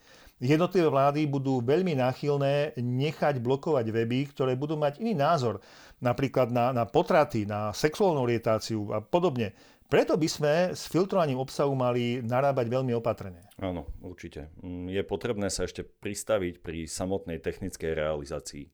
[0.42, 5.62] Jednotlivé vlády budú veľmi náchylné nechať blokovať weby, ktoré budú mať iný názor,
[6.02, 9.54] napríklad na, na potraty, na sexuálnu orientáciu a podobne.
[9.86, 13.46] Preto by sme s filtrovaním obsahu mali narábať veľmi opatrne.
[13.62, 14.50] Áno, určite.
[14.66, 18.66] Mm, je potrebné sa ešte pristaviť pri samotnej technickej realizácii.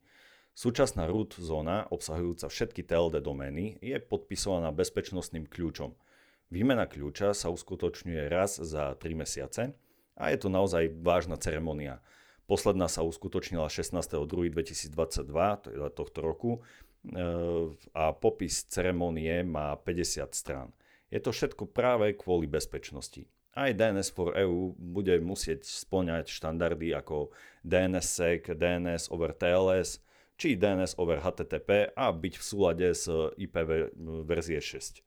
[0.57, 5.92] Súčasná root zóna, obsahujúca všetky TLD domény, je podpisovaná bezpečnostným kľúčom.
[6.48, 9.76] Výmena kľúča sa uskutočňuje raz za 3 mesiace
[10.18, 12.02] a je to naozaj vážna ceremonia.
[12.50, 14.90] Posledná sa uskutočnila 16.2.2022,
[15.68, 16.61] teda tohto roku, e,
[17.94, 20.74] a popis ceremonie má 50 strán.
[21.09, 23.31] Je to všetko práve kvôli bezpečnosti.
[23.57, 27.33] Aj DNS for EU bude musieť splňať štandardy ako
[27.64, 29.98] DNSSEC, DNS over TLS,
[30.38, 33.59] či DNS over HTTP a byť v súlade s IP
[34.22, 35.02] verzie 6.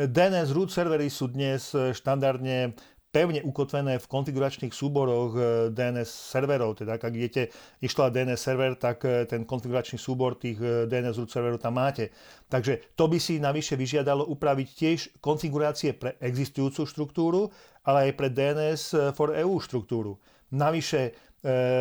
[0.00, 2.72] DNS root servery sú dnes štandardne
[3.12, 6.80] pevne ukotvené v konfiguračných súboroch eh, DNS serverov.
[6.80, 7.52] Teda ak idete
[7.84, 12.08] išla DNS server, tak eh, ten konfiguračný súbor tých eh, DNS root serverov tam máte.
[12.48, 17.52] Takže to by si navyše vyžiadalo upraviť tiež konfigurácie pre existujúcu štruktúru,
[17.84, 20.16] ale aj pre DNS for EU štruktúru.
[20.52, 21.32] Navyše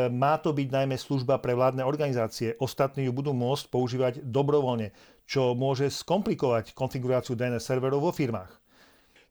[0.10, 2.58] má to byť najmä služba pre vládne organizácie.
[2.58, 4.90] Ostatní ju budú môcť používať dobrovoľne.
[5.30, 8.52] čo môže skomplikovať konfiguráciu DNS serverov vo firmách.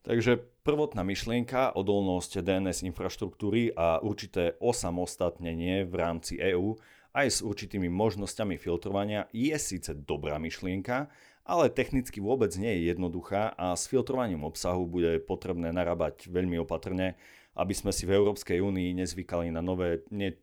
[0.00, 6.78] Takže prvotná myšlienka, odolnosť DNS infraštruktúry a určité osamostatnenie v rámci EÚ
[7.10, 11.10] aj s určitými možnosťami filtrovania je síce dobrá myšlienka,
[11.42, 17.18] ale technicky vôbec nie je jednoduchá a s filtrovaním obsahu bude potrebné narábať veľmi opatrne,
[17.58, 20.38] aby sme si v Európskej únii nezvykali na nové, nie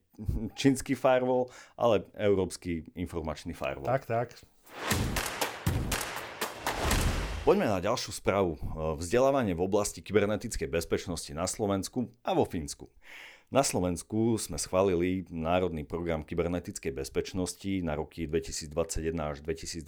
[0.59, 1.47] čínsky firewall,
[1.79, 3.87] ale európsky informačný firewall.
[3.87, 4.35] Tak, tak.
[7.47, 8.59] Poďme na ďalšiu správu.
[8.99, 12.91] Vzdelávanie v oblasti kybernetickej bezpečnosti na Slovensku a vo Fínsku.
[13.55, 19.79] Na Slovensku sme schválili Národný program kybernetickej bezpečnosti na roky 2021 až 2025.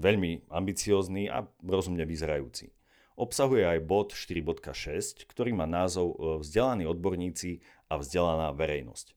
[0.00, 2.72] Veľmi ambiciózny a rozumne vyzerajúci.
[3.20, 7.60] Obsahuje aj bod 4.6, ktorý má názov Vzdelaní odborníci
[7.92, 9.12] a vzdelaná verejnosť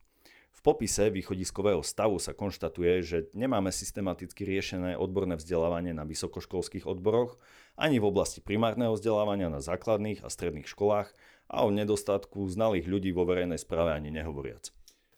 [0.66, 7.38] popise východiskového stavu sa konštatuje, že nemáme systematicky riešené odborné vzdelávanie na vysokoškolských odboroch,
[7.78, 11.14] ani v oblasti primárneho vzdelávania na základných a stredných školách
[11.54, 14.74] a o nedostatku znalých ľudí vo verejnej správe ani nehovoriac.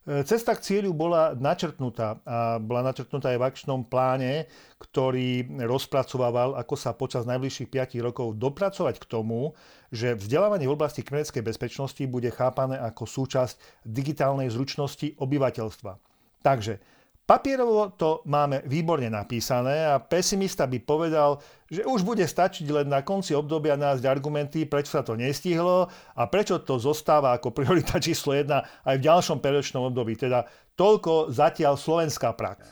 [0.07, 4.47] Cesta k cieľu bola načrtnutá a bola načrtnutá aj v akčnom pláne,
[4.79, 9.51] ktorý rozpracovával, ako sa počas najbližších 5 rokov dopracovať k tomu,
[9.91, 15.99] že vzdelávanie v oblasti kybernetickej bezpečnosti bude chápané ako súčasť digitálnej zručnosti obyvateľstva.
[16.39, 16.79] Takže
[17.27, 23.03] Papierovo to máme výborne napísané a pesimista by povedal, že už bude stačiť len na
[23.03, 28.31] konci obdobia nájsť argumenty, prečo sa to nestihlo a prečo to zostáva ako priorita číslo
[28.31, 28.47] 1
[28.87, 30.15] aj v ďalšom periodčnom období.
[30.15, 30.47] Teda
[30.79, 32.63] toľko zatiaľ slovenská prax.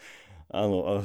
[0.64, 1.04] Áno,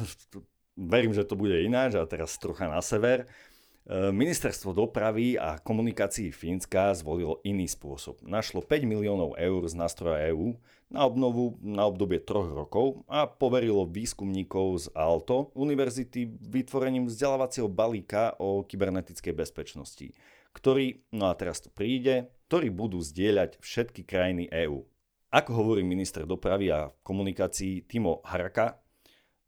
[0.79, 3.27] verím, že to bude ináč a teraz trocha na sever.
[3.27, 8.23] E, ministerstvo dopravy a komunikácií Fínska zvolilo iný spôsob.
[8.23, 10.55] Našlo 5 miliónov eur z nástroja EÚ
[10.89, 18.37] na obnovu na obdobie troch rokov a poverilo výskumníkov z ALTO univerzity vytvorením vzdelávacieho balíka
[18.37, 20.13] o kybernetickej bezpečnosti,
[20.53, 24.85] ktorý, no a teraz to príde, ktorý budú zdieľať všetky krajiny EÚ.
[25.33, 28.79] Ako hovorí minister dopravy a komunikácií Timo Haraka,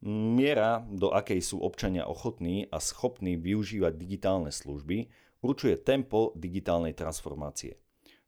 [0.03, 5.07] miera, do akej sú občania ochotní a schopní využívať digitálne služby,
[5.45, 7.79] určuje tempo digitálnej transformácie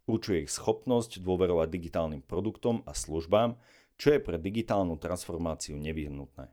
[0.09, 3.53] určuje ich schopnosť dôverovať digitálnym produktom a službám,
[3.93, 6.49] čo je pre digitálnu transformáciu nevyhnutné.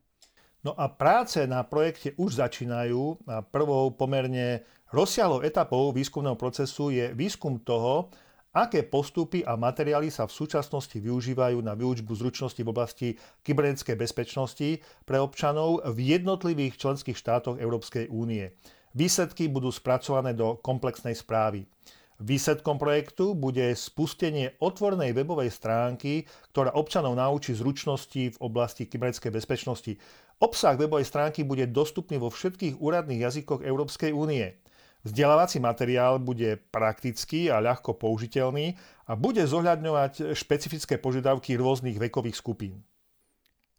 [0.66, 7.14] No a práce na projekte už začínajú a prvou pomerne rozsiahlou etapou výskumného procesu je
[7.14, 8.10] výskum toho,
[8.50, 13.08] aké postupy a materiály sa v súčasnosti využívajú na výučbu zručnosti v oblasti
[13.44, 18.56] kybernetickej bezpečnosti pre občanov v jednotlivých členských štátoch Európskej únie.
[18.96, 21.68] Výsledky budú spracované do komplexnej správy.
[22.16, 29.92] Výsledkom projektu bude spustenie otvornej webovej stránky, ktorá občanov naučí zručnosti v oblasti kybernetickej bezpečnosti.
[30.40, 34.56] Obsah webovej stránky bude dostupný vo všetkých úradných jazykoch Európskej únie.
[35.04, 42.80] Vzdelávací materiál bude praktický a ľahko použiteľný a bude zohľadňovať špecifické požiadavky rôznych vekových skupín.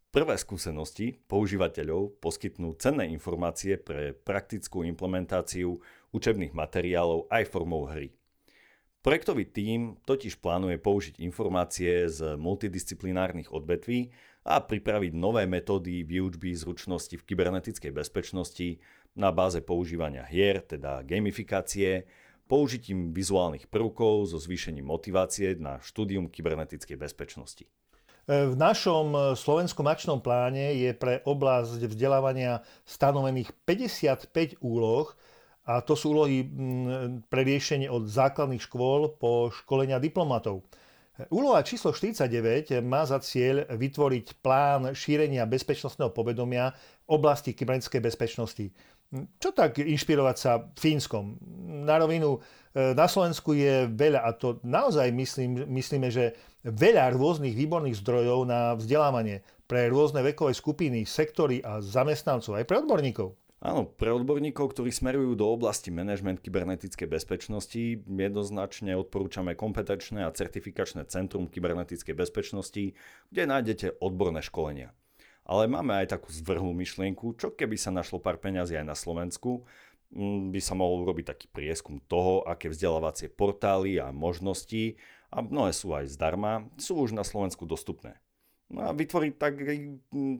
[0.08, 5.78] Prvé skúsenosti používateľov poskytnú cenné informácie pre praktickú implementáciu
[6.16, 8.17] učebných materiálov aj formou hry.
[8.98, 14.10] Projektový tím totiž plánuje použiť informácie z multidisciplinárnych odvetví
[14.42, 18.82] a pripraviť nové metódy výučby zručnosti v kybernetickej bezpečnosti
[19.14, 22.10] na báze používania hier, teda gamifikácie,
[22.50, 27.70] použitím vizuálnych prvkov so zvýšením motivácie na štúdium kybernetickej bezpečnosti.
[28.28, 35.16] V našom slovenskom akčnom pláne je pre oblasť vzdelávania stanovených 55 úloh,
[35.68, 40.64] a to sú úlohy mm, pre riešenie od základných škôl po školenia diplomatov.
[41.28, 46.70] Úloha číslo 49 má za cieľ vytvoriť plán šírenia bezpečnostného povedomia
[47.04, 48.66] v oblasti kybernetickej bezpečnosti.
[49.42, 51.42] Čo tak inšpirovať sa Fínskom?
[51.84, 52.38] Na rovinu,
[52.70, 58.46] e, na Slovensku je veľa, a to naozaj myslím, myslíme, že veľa rôznych výborných zdrojov
[58.46, 63.47] na vzdelávanie pre rôzne vekové skupiny, sektory a zamestnancov, aj pre odborníkov.
[63.58, 71.10] Áno, pre odborníkov, ktorí smerujú do oblasti management kybernetickej bezpečnosti, jednoznačne odporúčame kompetenčné a certifikačné
[71.10, 72.94] centrum kybernetickej bezpečnosti,
[73.34, 74.94] kde nájdete odborné školenia.
[75.42, 79.66] Ale máme aj takú zvrhlú myšlienku, čo keby sa našlo pár peňazí aj na Slovensku,
[80.14, 84.94] mm, by sa mohol urobiť taký prieskum toho, aké vzdelávacie portály a možnosti,
[85.34, 88.22] a mnohé sú aj zdarma, sú už na Slovensku dostupné.
[88.68, 89.54] No a vytvoriť tak,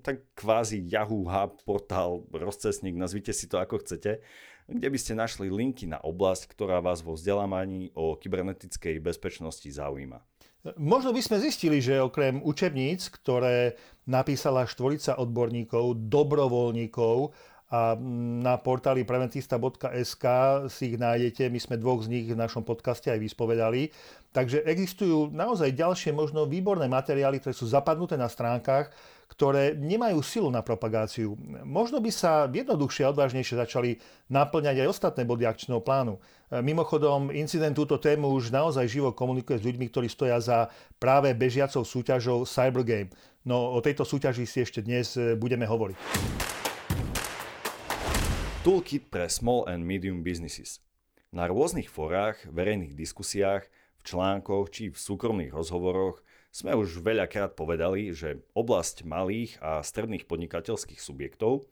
[0.05, 4.21] tak kvázi Yahoo Hub, portál, rozcesník, nazvite si to ako chcete,
[4.69, 10.21] kde by ste našli linky na oblasť, ktorá vás vo vzdelávaní o kybernetickej bezpečnosti zaujíma.
[10.77, 17.33] Možno by sme zistili, že okrem učebníc, ktoré napísala štvorica odborníkov, dobrovoľníkov
[17.69, 17.97] a
[18.41, 20.25] na portáli preventista.sk
[20.73, 23.93] si ich nájdete, my sme dvoch z nich v našom podcaste aj vyspovedali.
[24.29, 28.93] Takže existujú naozaj ďalšie možno výborné materiály, ktoré sú zapadnuté na stránkach,
[29.29, 31.37] ktoré nemajú silu na propagáciu.
[31.65, 36.21] Možno by sa jednoduchšie a odvážnejšie začali naplňať aj ostatné body akčného plánu.
[36.49, 41.85] Mimochodom, incident túto tému už naozaj živo komunikuje s ľuďmi, ktorí stoja za práve bežiacou
[41.85, 43.13] súťažou Cybergame.
[43.45, 45.97] No o tejto súťaži si ešte dnes budeme hovoriť.
[48.65, 50.85] Toolkit pre Small and Medium Businesses.
[51.33, 53.69] Na rôznych forách, verejných diskusiách,
[54.09, 60.97] článkoch či v súkromných rozhovoroch sme už veľakrát povedali, že oblasť malých a stredných podnikateľských
[60.97, 61.69] subjektov,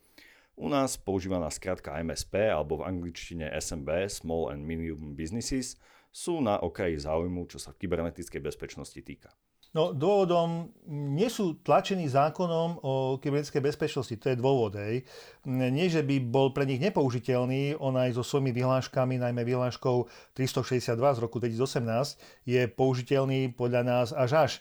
[0.57, 5.77] u nás používaná skratka MSP alebo v angličtine SMB, Small and Medium Businesses,
[6.09, 9.33] sú na okraji záujmu, čo sa v kybernetickej bezpečnosti týka.
[9.75, 14.79] No dôvodom nie sú tlačení zákonom o kybernetickej bezpečnosti, to je dôvod.
[14.79, 15.05] Hej.
[15.45, 20.97] Nie, že by bol pre nich nepoužiteľný, on aj so svojimi vyhláškami, najmä vyhláškou 362
[20.97, 22.17] z roku 2018,
[22.49, 24.53] je použiteľný podľa nás až až.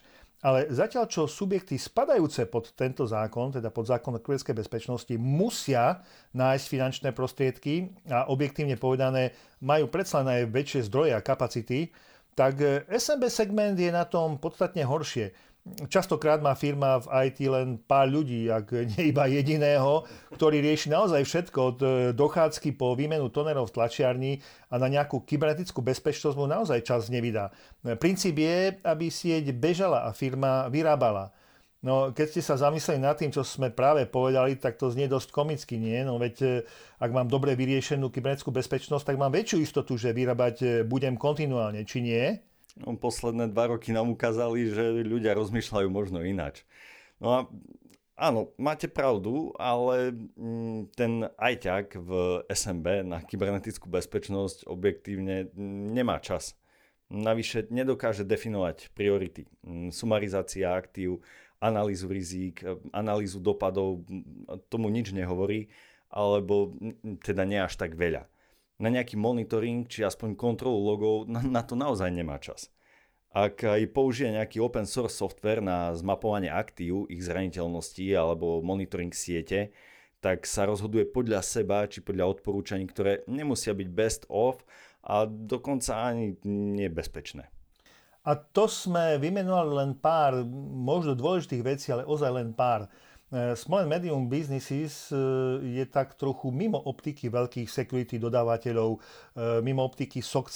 [0.45, 6.05] Ale zatiaľ, čo subjekty spadajúce pod tento zákon, teda pod zákon o kybernetickej bezpečnosti, musia
[6.37, 11.89] nájsť finančné prostriedky a objektívne povedané majú predsa aj väčšie zdroje a kapacity,
[12.35, 15.31] tak e, SMB segment je na tom podstatne horšie.
[15.89, 20.05] Častokrát má firma v IT len pár ľudí, ak nie iba jediného,
[20.37, 24.33] ktorý rieši naozaj všetko od e, dochádzky po výmenu tonerov v tlačiarni
[24.69, 27.49] a na nejakú kybernetickú bezpečnosť mu naozaj čas nevydá.
[27.97, 31.33] Princíp je, aby sieť bežala a firma vyrábala.
[31.85, 35.29] No, keď ste sa zamysleli nad tým, čo sme práve povedali, tak to znie dosť
[35.29, 36.01] komicky, nie?
[36.01, 36.47] No veď e,
[36.97, 41.85] ak mám dobre vyriešenú kybernetickú bezpečnosť, tak mám väčšiu istotu, že vyrábať e, budem kontinuálne,
[41.85, 42.41] či nie?
[42.81, 46.65] No, posledné dva roky nám ukázali, že ľudia rozmýšľajú možno ináč.
[47.21, 47.39] No a
[48.17, 52.09] áno, máte pravdu, ale mm, ten ajťak v
[52.49, 56.57] SMB na kybernetickú bezpečnosť objektívne mm, nemá čas.
[57.13, 59.45] Navyše nedokáže definovať priority.
[59.61, 61.21] Mm, sumarizácia aktív,
[61.65, 64.05] analýzu rizík, e, analýzu dopadov,
[64.69, 65.73] tomu nič nehovorí,
[66.13, 66.77] alebo
[67.25, 68.29] teda nie až tak veľa.
[68.77, 72.69] Na nejaký monitoring, či aspoň kontrolu logov, na, to naozaj nemá čas.
[73.35, 79.75] Ak aj použije nejaký open source software na zmapovanie aktív, ich zraniteľnosti alebo monitoring siete,
[80.23, 84.63] tak sa rozhoduje podľa seba či podľa odporúčaní, ktoré nemusia byť best of
[85.03, 86.39] a dokonca ani
[86.79, 87.54] nebezpečné.
[88.25, 90.41] A to sme vymenovali len pár
[90.73, 92.89] možno dôležitých vecí, ale ozaj len pár.
[93.29, 95.17] E, small and medium businesses e,
[95.61, 98.99] je tak trochu mimo optiky veľkých security dodávateľov, e,
[99.61, 100.49] mimo optiky SOC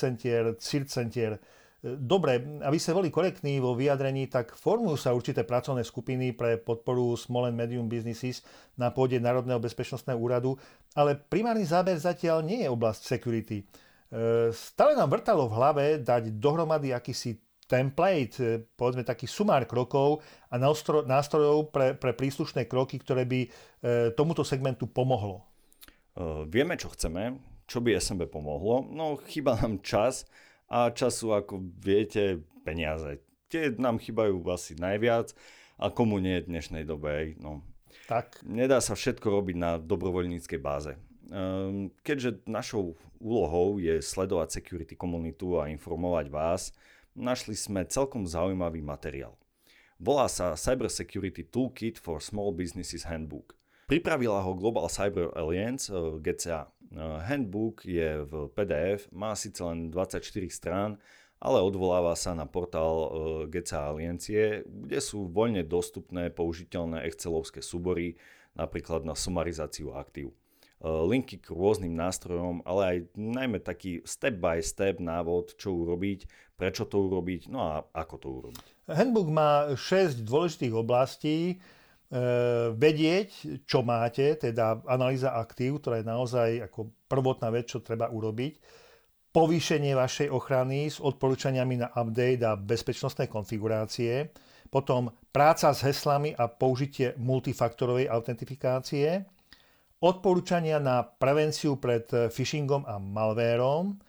[0.90, 1.38] centier.
[1.80, 7.16] Dobre, aby ste boli korektní vo vyjadrení, tak formujú sa určité pracovné skupiny pre podporu
[7.16, 8.44] small and medium businesses
[8.76, 10.60] na pôde Národného bezpečnostného úradu,
[10.92, 13.64] ale primárny záber zatiaľ nie je oblasť security.
[14.52, 20.58] Stále nám vrtalo v hlave dať dohromady akýsi template, e, povedzme taký sumár krokov a
[21.06, 23.50] nástrojov pre, pre príslušné kroky, ktoré by e,
[24.18, 25.46] tomuto segmentu pomohlo?
[26.18, 27.38] Uh, vieme, čo chceme,
[27.70, 30.26] čo by SMB pomohlo, no chýba nám čas
[30.66, 33.22] a času, ako viete, peniaze.
[33.48, 35.32] Tie nám chýbajú asi najviac
[35.78, 37.38] a komu nie v dnešnej dobe.
[37.38, 37.62] No.
[38.10, 38.42] Tak.
[38.46, 40.94] Nedá sa všetko robiť na dobrovoľníckej báze.
[42.02, 46.74] Keďže našou úlohou je sledovať security komunitu a informovať vás,
[47.20, 49.36] našli sme celkom zaujímavý materiál.
[50.00, 53.60] Volá sa Cyber Security Toolkit for Small Businesses Handbook.
[53.92, 56.72] Pripravila ho Global Cyber Alliance, eh, GCA.
[56.90, 60.98] Eh, handbook je v PDF, má síce len 24 strán,
[61.38, 63.10] ale odvoláva sa na portál eh,
[63.52, 68.16] GCA Aliancie, kde sú voľne dostupné použiteľné Excelovské súbory,
[68.56, 70.32] napríklad na sumarizáciu aktív.
[70.80, 76.24] Linky k rôznym nástrojom, ale aj najmä taký step by step návod, čo urobiť,
[76.56, 78.65] prečo to urobiť, no a ako to urobiť.
[78.88, 81.38] Handbook má 6 dôležitých oblastí.
[81.50, 81.56] E,
[82.73, 83.30] vedieť,
[83.67, 88.58] čo máte, teda analýza aktív, ktorá je naozaj ako prvotná vec, čo treba urobiť.
[89.30, 94.34] Povýšenie vašej ochrany s odporúčaniami na update a bezpečnostné konfigurácie.
[94.73, 99.27] Potom práca s heslami a použitie multifaktorovej autentifikácie.
[100.00, 104.00] Odporúčania na prevenciu pred phishingom a malvérom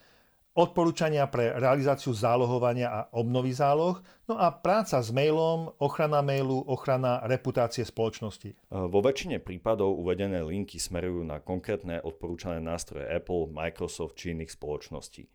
[0.50, 7.22] odporúčania pre realizáciu zálohovania a obnovy záloh, no a práca s mailom, ochrana mailu, ochrana
[7.24, 8.58] reputácie spoločnosti.
[8.68, 15.30] Vo väčšine prípadov uvedené linky smerujú na konkrétne odporúčané nástroje Apple, Microsoft či iných spoločností.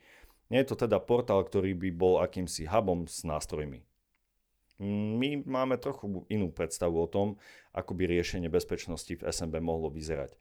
[0.52, 3.82] Nie je to teda portál, ktorý by bol akýmsi hubom s nástrojmi.
[4.80, 7.40] My máme trochu inú predstavu o tom,
[7.72, 10.36] ako by riešenie bezpečnosti v SMB mohlo vyzerať.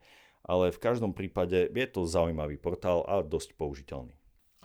[0.45, 4.13] Ale v každom prípade je to zaujímavý portál a dosť použiteľný.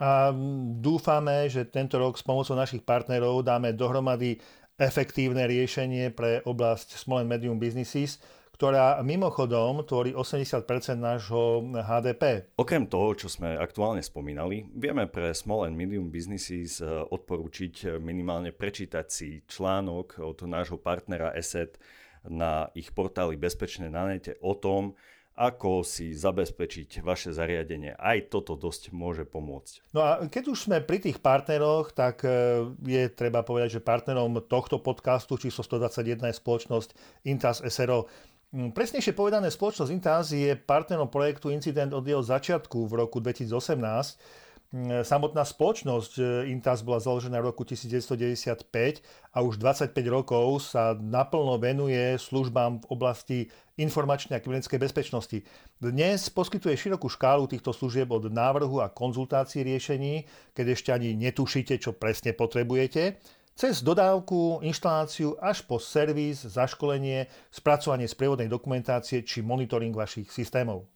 [0.01, 0.33] A
[0.81, 4.41] dúfame, že tento rok s pomocou našich partnerov dáme dohromady
[4.81, 8.17] efektívne riešenie pre oblasť Small and Medium Businesses,
[8.61, 12.53] ktorá mimochodom tvorí 80% nášho HDP.
[12.61, 17.97] Okrem toho, čo sme aktuálne spomínali, vieme pre Small and Medium Businesses eh, odporúčiť eh,
[17.97, 21.81] minimálne prečítať si článok od nášho partnera ESET
[22.29, 24.93] na ich portáli Bezpečné na nete o tom,
[25.41, 27.97] ako si zabezpečiť vaše zariadenie.
[27.97, 29.89] Aj toto dosť môže pomôcť.
[29.95, 34.37] No a keď už sme pri tých partneroch, tak eh, je treba povedať, že partnerom
[34.45, 36.89] tohto podcastu číslo 121 je spoločnosť
[37.25, 38.05] Intas SRO.
[38.51, 43.47] Mm, presnejšie povedané, spoločnosť Intaz je partnerom projektu Incident od jeho začiatku v roku 2018.
[44.75, 48.67] Mm, samotná spoločnosť e, Intaz bola založená v roku 1995
[49.31, 53.39] a už 25 rokov sa naplno venuje službám v oblasti
[53.79, 55.47] informačnej a kybernetickej bezpečnosti.
[55.79, 61.79] Dnes poskytuje širokú škálu týchto služieb od návrhu a konzultácií riešení, keď ešte ani netušíte,
[61.79, 63.15] čo presne potrebujete,
[63.55, 70.87] cez dodávku, inštaláciu až po servis, zaškolenie, spracovanie sprievodnej dokumentácie či monitoring vašich systémov.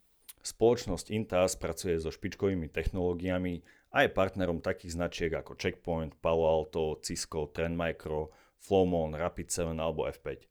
[0.46, 7.02] Spoločnosť Intas pracuje so špičkovými technológiami a je partnerom takých značiek ako Checkpoint, Palo Alto,
[7.02, 8.30] Cisco, Trend Micro,
[8.62, 10.46] Flowmon, Rapid7 alebo F5.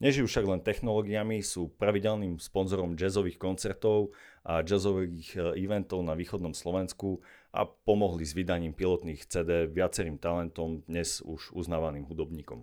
[0.00, 4.16] Nežijú však len technológiami, sú pravidelným sponzorom jazzových koncertov
[4.48, 7.20] a jazzových e, eventov na východnom Slovensku
[7.50, 12.62] a pomohli s vydaním pilotných CD viacerým talentom, dnes už uznávaným hudobníkom.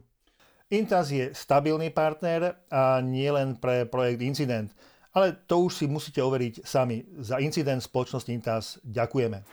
[0.71, 4.71] Intaz je stabilný partner a nie len pre projekt Incident,
[5.15, 7.03] ale to už si musíte overiť sami.
[7.19, 9.43] Za incident spoločnosti Intaz ďakujeme.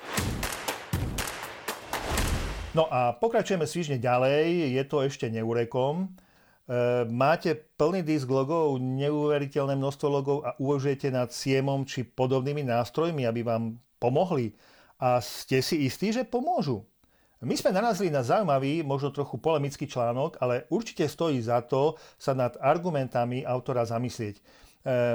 [2.75, 6.11] No a pokračujeme svižne ďalej, je to ešte neurekom.
[6.67, 13.23] E, máte plný disk logov, neuveriteľné množstvo logov a uvažujete nad siemom či podobnými nástrojmi,
[13.23, 14.51] aby vám pomohli
[15.05, 16.81] a ste si istí, že pomôžu.
[17.45, 22.33] My sme narazili na zaujímavý, možno trochu polemický článok, ale určite stojí za to sa
[22.33, 24.41] nad argumentami autora zamyslieť.
[24.41, 24.43] E,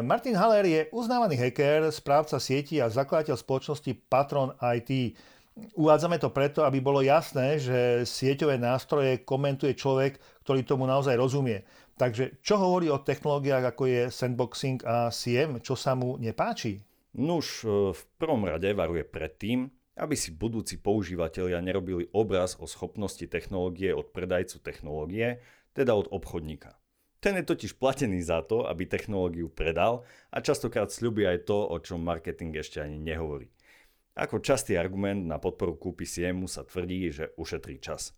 [0.05, 5.17] Martin Haller je uznávaný hacker, správca sieti a zakladateľ spoločnosti Patron IT.
[5.73, 11.65] Uvádzame to preto, aby bolo jasné, že sieťové nástroje komentuje človek, ktorý tomu naozaj rozumie.
[11.97, 16.77] Takže čo hovorí o technológiách ako je sandboxing a CM, čo sa mu nepáči?
[17.17, 22.65] Nuž, e, v prvom rade varuje pred tým, aby si budúci používateľia nerobili obraz o
[22.65, 25.43] schopnosti technológie od predajcu technológie,
[25.75, 26.79] teda od obchodníka.
[27.19, 31.75] Ten je totiž platený za to, aby technológiu predal a častokrát sľubí aj to, o
[31.83, 33.51] čom marketing ešte ani nehovorí.
[34.15, 38.15] Ako častý argument na podporu kúpy Siemu sa tvrdí, že ušetrí čas.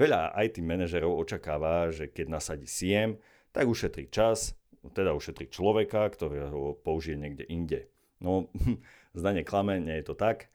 [0.00, 3.20] Veľa IT manažerov očakáva, že keď nasadí Siem,
[3.52, 4.56] tak ušetrí čas,
[4.96, 7.80] teda ušetrí človeka, ktorý ho použije niekde inde.
[8.16, 8.48] No,
[9.18, 10.48] zdanie klame, nie je to tak.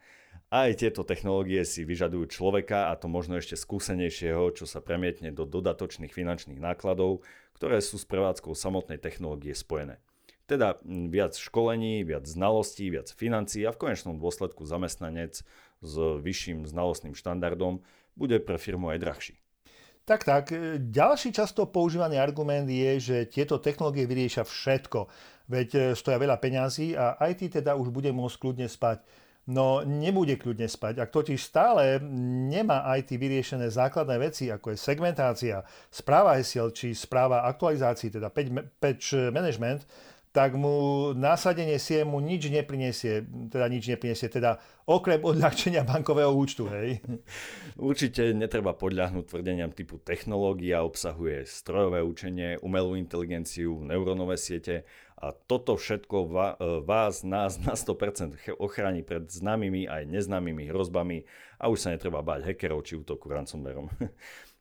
[0.48, 5.43] Aj tieto technológie si vyžadujú človeka a to možno ešte skúsenejšieho, čo sa premietne do
[5.43, 7.20] dodatočných finančných nákladov,
[7.60, 10.00] ktoré sú s prevádzkou samotnej technológie spojené.
[10.48, 10.80] Teda
[11.12, 15.43] viac školení, viac znalostí, viac financií a v konečnom dôsledku zamestnanec
[15.84, 17.84] s vyšším znalostným štandardom
[18.16, 19.36] bude pre firmu aj drahší.
[20.08, 20.56] Tak, tak.
[20.80, 25.12] Ďalší často používaný argument je, že tieto technológie vyriešia všetko.
[25.52, 29.04] Veď e, stoja veľa peňazí a IT teda už bude môcť kľudne spať.
[29.48, 31.00] No nebude kľudne spať.
[31.00, 32.04] Ak totiž stále
[32.52, 38.28] nemá IT vyriešené základné veci, ako je segmentácia, správa hesiel či správa aktualizácií, teda
[38.80, 39.88] patch management,
[40.36, 47.02] tak mu násadenie siemu nič neprinesie, teda nič neprinesie, teda okrem odľahčenia bankového účtu, hej.
[47.74, 54.86] Určite netreba podľahnúť tvrdeniam typu technológia obsahuje strojové učenie, umelú inteligenciu, neurónové siete
[55.18, 56.30] a toto všetko
[56.86, 61.26] vás, nás na 100% ochráni pred známymi aj neznámymi hrozbami
[61.57, 63.89] a už sa netreba báť hackerov či útoku ransomwareom.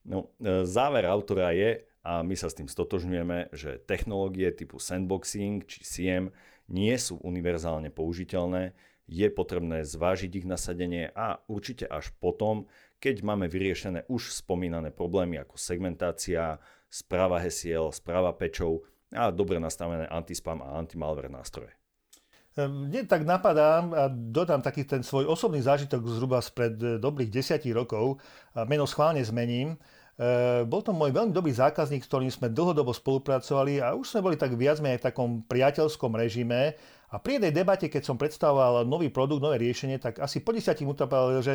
[0.06, 5.66] No, e, záver autora je, a my sa s tým stotožňujeme, že technológie typu sandboxing
[5.66, 6.30] či SIEM
[6.70, 8.70] nie sú univerzálne použiteľné,
[9.10, 12.70] je potrebné zvážiť ich nasadenie a určite až potom,
[13.02, 20.08] keď máme vyriešené už spomínané problémy ako segmentácia, správa hesiel, správa pečov a dobre nastavené
[20.10, 21.70] antispam a antimalware nástroje.
[22.56, 27.28] Ehm, mne tak napadá a dodám taký ten svoj osobný zážitok zhruba spred eh, dobrých
[27.28, 28.18] desiatich rokov.
[28.56, 29.76] Meno schválne zmením.
[30.16, 34.24] Eh, bol to môj veľmi dobrý zákazník, s ktorým sme dlhodobo spolupracovali a už sme
[34.24, 36.72] boli tak viac menej v takom priateľskom režime.
[37.12, 40.72] A pri jednej debate, keď som predstavoval nový produkt, nové riešenie, tak asi po 10
[40.80, 41.54] minútach povedal, že,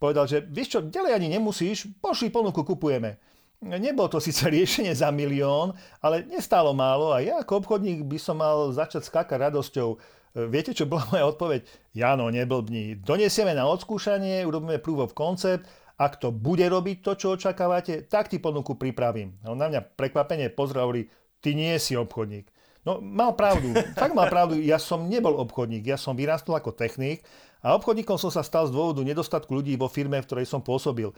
[0.00, 3.20] povedal, že vieš čo, ďalej ani nemusíš, pošli ponuku, kupujeme.
[3.58, 8.38] Nebolo to síce riešenie za milión, ale nestálo málo a ja ako obchodník by som
[8.38, 9.98] mal začať skákať radosťou.
[10.46, 11.66] Viete, čo bola moja odpoveď?
[11.90, 13.02] Jano, neblbni.
[13.02, 15.66] Donesieme na odskúšanie, urobíme proof of concept,
[15.98, 19.34] ak to bude robiť to, čo očakávate, tak ti ponuku pripravím.
[19.42, 21.10] A on na mňa prekvapenie pozrel
[21.42, 22.46] ty nie si obchodník.
[22.86, 23.74] No, mal pravdu.
[23.98, 24.62] Fakt mal pravdu.
[24.62, 25.82] Ja som nebol obchodník.
[25.82, 27.26] Ja som vyrastol ako technik
[27.58, 31.10] a obchodníkom som sa stal z dôvodu nedostatku ľudí vo firme, v ktorej som pôsobil.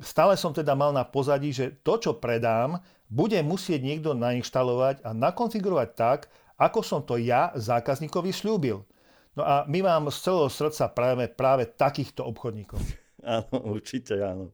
[0.00, 2.78] Stále som teda mal na pozadí, že to, čo predám,
[3.10, 8.86] bude musieť niekto nainštalovať a nakonfigurovať tak, ako som to ja zákazníkovi slúbil.
[9.34, 12.78] No a my vám z celého srdca práve, práve takýchto obchodníkov.
[13.20, 14.48] Áno, určite áno.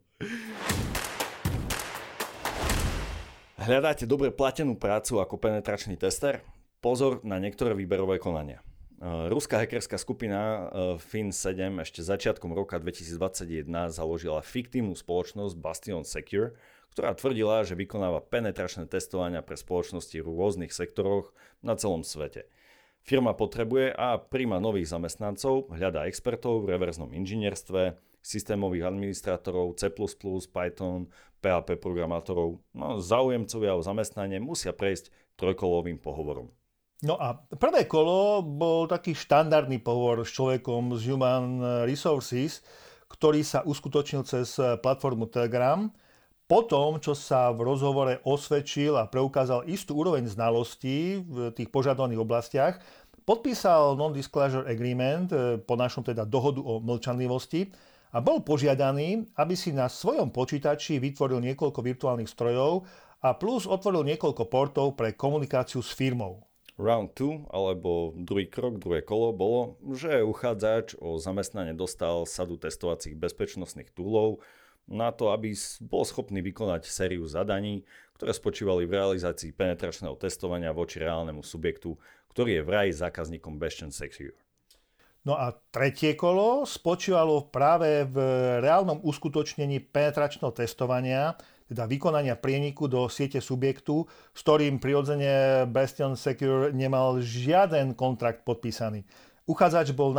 [3.63, 6.43] Hľadáte dobre platenú prácu ako penetračný tester?
[6.83, 8.66] Pozor na niektoré výberové konania.
[8.97, 10.61] E, ruská hackerská skupina e,
[10.97, 16.57] Fin7 ešte začiatkom roka 2021 založila fiktívnu spoločnosť Bastion Secure,
[16.97, 22.49] ktorá tvrdila, že vykonáva penetračné testovania pre spoločnosti v rôznych sektoroch na celom svete.
[23.05, 29.93] Firma potrebuje a príjma nových zamestnancov, hľadá expertov v reverznom inžinierstve, systémových administrátorov, C++,
[30.51, 31.07] Python,
[31.39, 32.59] PHP programátorov.
[32.75, 36.51] No, záujemcovia o zamestnanie musia prejsť trojkolovým pohovorom.
[37.05, 42.65] No a prvé kolo bol taký štandardný pohovor s človekom z Human Resources,
[43.13, 45.93] ktorý sa uskutočnil cez platformu Telegram.
[46.47, 52.75] Potom, čo sa v rozhovore osvedčil a preukázal istú úroveň znalostí v tých požadovaných oblastiach,
[53.27, 57.67] podpísal Non-Disclosure Agreement, e, po našom teda dohodu o mlčanlivosti,
[58.15, 62.87] a bol požiadaný, aby si na svojom počítači vytvoril niekoľko virtuálnych strojov
[63.21, 66.47] a plus otvoril niekoľko portov pre komunikáciu s firmou.
[66.77, 73.17] Round 2, alebo druhý krok, druhé kolo, bolo, že uchádzač o zamestnanie dostal sadu testovacích
[73.17, 74.45] bezpečnostných túlov
[74.85, 77.83] na to, aby bol schopný vykonať sériu zadaní,
[78.21, 81.97] ktoré spočívali v realizácii penetračného testovania voči reálnemu subjektu,
[82.37, 84.37] ktorý je vraj zákazníkom Bastion Secure.
[85.27, 88.17] No a tretie kolo spočívalo práve v
[88.63, 91.35] reálnom uskutočnení penetračného testovania,
[91.67, 99.03] teda vykonania prieniku do siete subjektu, s ktorým prirodzene Bastion Secure nemal žiaden kontrakt podpísaný.
[99.47, 100.11] Uchádzač bol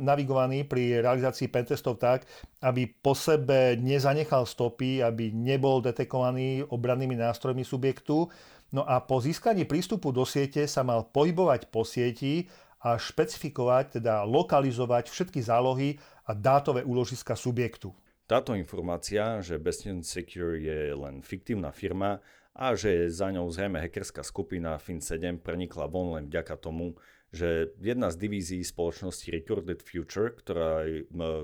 [0.00, 2.24] navigovaný pri realizácii pentestov tak,
[2.64, 8.32] aby po sebe nezanechal stopy, aby nebol detekovaný obrannými nástrojmi subjektu.
[8.72, 12.48] No a po získaní prístupu do siete sa mal pohybovať po sieti
[12.80, 17.92] a špecifikovať, teda lokalizovať všetky zálohy a dátové úložiska subjektu.
[18.32, 22.24] Táto informácia, že Bastion Secure je len fiktívna firma
[22.56, 26.96] a že za ňou zrejme hackerská skupina Fin7 prenikla von len vďaka tomu,
[27.28, 30.80] že jedna z divízií spoločnosti Recorded Future, ktorá,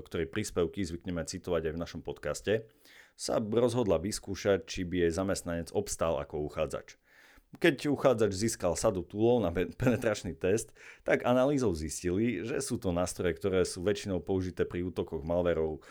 [0.01, 2.65] ktorej príspevky zvykneme citovať aj v našom podcaste,
[3.13, 6.97] sa rozhodla vyskúšať, či by jej zamestnanec obstál ako uchádzač.
[7.57, 10.69] Keď uchádzač získal sadu túlov na penetračný test,
[11.01, 15.81] tak analýzou zistili, že sú to nástroje, ktoré sú väčšinou použité pri útokoch malverov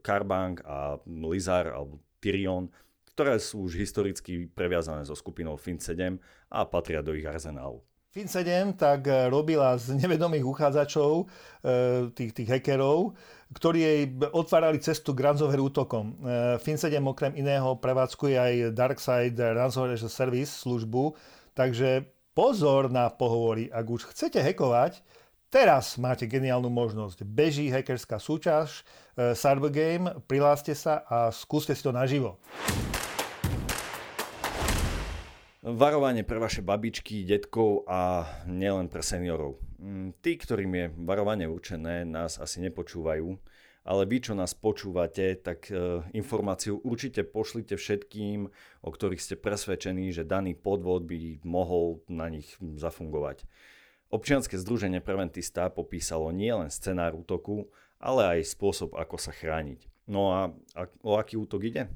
[0.00, 2.72] Carbank a Lizar alebo Tyrion,
[3.12, 6.16] ktoré sú už historicky previazané so skupinou Fin7
[6.48, 7.84] a patria do ich arzenálu.
[8.14, 11.26] Fin7 tak eh, robila z nevedomých uchádzačov,
[11.66, 13.18] eh, tých, tých hackerov,
[13.50, 14.00] ktorí jej
[14.30, 16.14] otvárali cestu k ransomware útokom.
[16.22, 21.10] Eh, Fin7 okrem iného prevádzkuje aj Darkside Ransomware Service službu,
[21.58, 22.06] takže
[22.38, 23.66] pozor na pohovory.
[23.74, 25.02] Ak už chcete hackovať,
[25.50, 27.26] teraz máte geniálnu možnosť.
[27.26, 32.38] Beží hackerská súťaž, Cybergame, prihláste sa a skúste si to naživo.
[35.64, 39.56] Varovanie pre vaše babičky, detkov a nielen pre seniorov.
[39.80, 43.32] Mm, tí, ktorým je varovanie určené, nás asi nepočúvajú,
[43.88, 48.52] ale vy, čo nás počúvate, tak e, informáciu určite pošlite všetkým,
[48.84, 53.48] o ktorých ste presvedčení, že daný podvod by mohol na nich zafungovať.
[54.12, 59.88] Občianske združenie Preventista popísalo nielen scenár útoku, ale aj spôsob, ako sa chrániť.
[60.12, 61.88] No a, a o aký útok ide?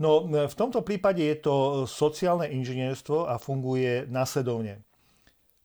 [0.00, 4.80] No v tomto prípade je to sociálne inžinierstvo a funguje následovne.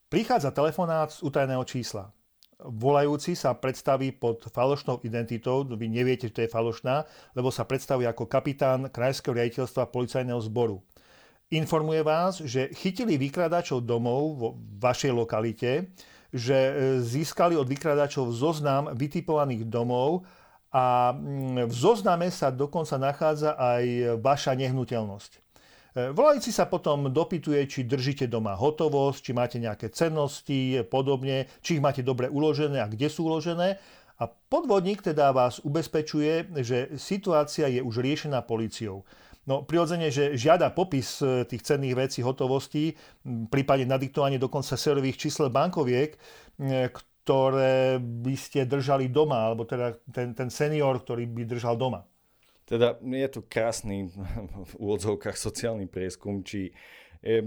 [0.07, 2.11] Prichádza telefonát z utajeného čísla.
[2.57, 7.05] Volajúci sa predstaví pod falošnou identitou, vy neviete, že to je falošná,
[7.37, 10.81] lebo sa predstaví ako kapitán Krajského riaditeľstva policajného zboru.
[11.53, 14.49] Informuje vás, že chytili vykradačov domov vo
[14.81, 15.93] vašej lokalite,
[16.33, 20.27] že e, získali od vykradačov zoznam vytipovaných domov
[20.71, 25.31] a mm, v zozname sa dokonca nachádza aj vaša nehnuteľnosť.
[25.33, 25.39] E,
[26.11, 31.83] Volajúci sa potom dopytuje, či držíte doma hotovosť, či máte nejaké cennosti, podobne, či ich
[31.83, 33.79] máte dobre uložené a kde sú uložené.
[34.17, 39.05] A podvodník teda vás ubezpečuje, že situácia je už riešená policiou.
[39.47, 45.47] No prirodzene, že žiada popis e, tých cenných vecí, hotovostí, prípadne nadiktovanie dokonca serových čísel
[45.47, 46.19] bankoviek,
[47.27, 52.07] ktoré by ste držali doma, alebo teda ten, ten senior, ktorý by držal doma.
[52.63, 54.07] Teda je tu krásny
[54.63, 56.71] v úvodzovkách sociálny prieskum, či
[57.19, 57.43] je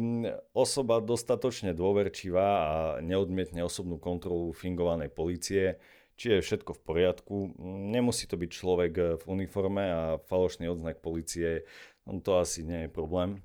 [0.52, 5.80] osoba dostatočne dôverčivá a neodmietne osobnú kontrolu fingovanej policie,
[6.20, 7.36] či je všetko v poriadku.
[7.64, 11.64] Nemusí to byť človek v uniforme a falošný odznak policie,
[12.04, 13.40] to asi nie je problém.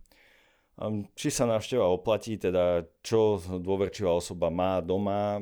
[1.15, 5.39] Či sa návšteva oplatí, teda čo dôverčivá osoba má doma,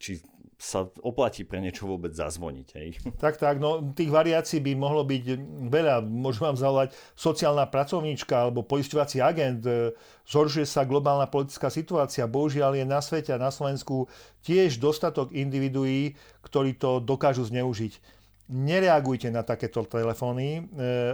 [0.00, 0.24] či
[0.58, 2.68] sa oplatí pre niečo vôbec zazvoniť.
[2.74, 2.88] Hej.
[3.22, 5.22] Tak, tak, no tých variácií by mohlo byť
[5.70, 6.02] veľa.
[6.02, 9.62] Môžem vám zavolať sociálna pracovníčka alebo poisťovací agent.
[9.62, 9.94] E,
[10.26, 12.26] zhoršuje sa globálna politická situácia.
[12.26, 14.10] Bohužiaľ je na svete a na Slovensku
[14.42, 18.18] tiež dostatok individuí, ktorí to dokážu zneužiť.
[18.48, 20.60] Nereagujte na takéto telefóny, e,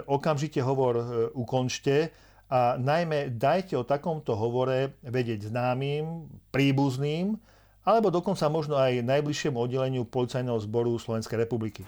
[0.09, 1.05] okamžite hovor e,
[1.37, 2.14] ukončte
[2.53, 7.40] a najmä dajte o takomto hovore vedieť známym, príbuzným,
[7.84, 11.84] alebo dokonca možno aj najbližšiemu oddeleniu Policajného zboru Slovenskej republiky.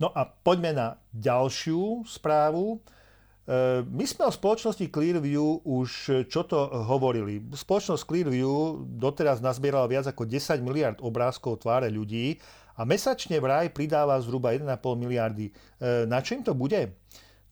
[0.00, 2.80] No a poďme na ďalšiu správu.
[3.44, 6.56] E, my sme o spoločnosti Clearview už čo to
[6.88, 7.44] hovorili.
[7.52, 12.40] Spoločnosť Clearview doteraz nazbierala viac ako 10 miliard obrázkov tváre ľudí
[12.80, 14.64] a mesačne vraj pridáva zhruba 1,5
[14.96, 15.52] miliardy.
[15.52, 16.96] E, na čo im to bude?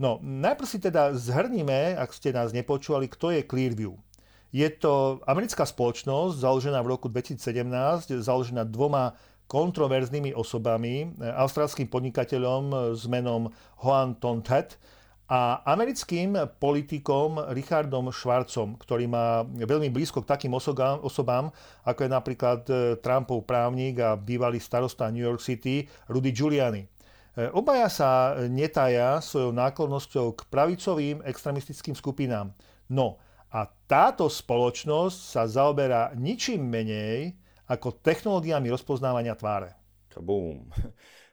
[0.01, 3.93] No, najprv si teda zhrníme, ak ste nás nepočúvali, kto je Clearview.
[4.49, 9.13] Je to americká spoločnosť založená v roku 2017, založená dvoma
[9.45, 13.53] kontroverznými osobami, austrálským podnikateľom s menom
[13.85, 14.81] Hoan Tontet
[15.29, 21.53] a americkým politikom Richardom Schwarzom, ktorý má veľmi blízko k takým osobám, osobám
[21.85, 26.81] ako je napríklad e, Trumpov právnik a bývalý starosta New York City Rudy Giuliani.
[26.81, 26.89] E,
[27.53, 28.11] obaja sa
[28.49, 32.57] netája svojou náklonnosťou k pravicovým extremistickým skupinám.
[32.89, 33.21] No,
[33.53, 37.37] a táto spoločnosť sa zaoberá ničím menej
[37.69, 39.77] ako technológiami rozpoznávania tváre.
[40.09, 40.73] Kabum.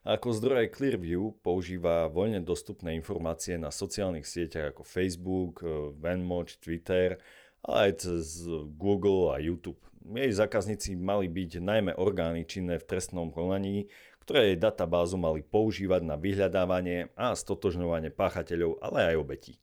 [0.05, 5.65] Ako zdroj Clearview používa voľne dostupné informácie na sociálnych sieťach ako Facebook,
[5.97, 7.17] Venmoch, Twitter,
[7.65, 8.45] ale aj cez
[8.77, 9.81] Google a YouTube.
[10.05, 13.89] Jej zákazníci mali byť najmä orgány činné v trestnom konaní,
[14.21, 19.57] ktoré jej databázu mali používať na vyhľadávanie a stotožňovanie páchateľov, ale aj obetí.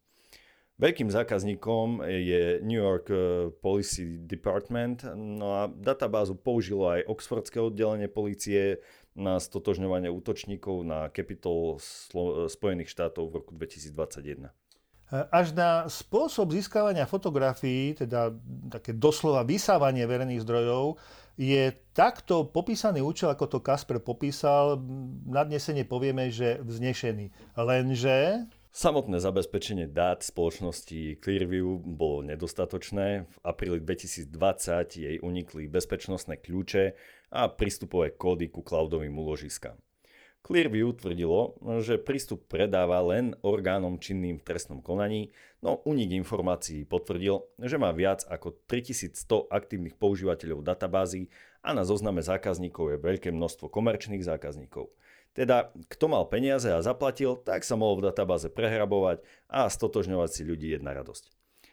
[0.82, 8.10] Veľkým zákazníkom je New York eh, Policy Department, no a databázu použilo aj Oxfordské oddelenie
[8.10, 8.82] policie
[9.12, 11.76] na stotožňovanie útočníkov na Capitol
[12.48, 14.48] Spojených štátov v roku 2021.
[15.12, 18.32] Až na spôsob získavania fotografií, teda
[18.72, 20.96] také doslova vysávanie verejných zdrojov,
[21.36, 24.80] je takto popísaný účel, ako to Kasper popísal,
[25.28, 27.28] nadnesene povieme, že vznešený.
[27.60, 33.28] Lenže Samotné zabezpečenie dát spoločnosti Clearview bolo nedostatočné.
[33.28, 34.32] V apríli 2020
[34.96, 36.96] jej unikli bezpečnostné kľúče
[37.36, 39.76] a prístupové kódy ku cloudovým úložiskám.
[40.40, 47.44] Clearview tvrdilo, že prístup predáva len orgánom činným v trestnom konaní, no unik informácií potvrdil,
[47.60, 51.28] že má viac ako 3100 aktívnych používateľov databázy
[51.60, 54.88] a na zozname zákazníkov je veľké množstvo komerčných zákazníkov–
[55.32, 60.42] teda, kto mal peniaze a zaplatil, tak sa mohol v databáze prehrabovať a stotožňovať si
[60.44, 61.32] ľudí jedna radosť.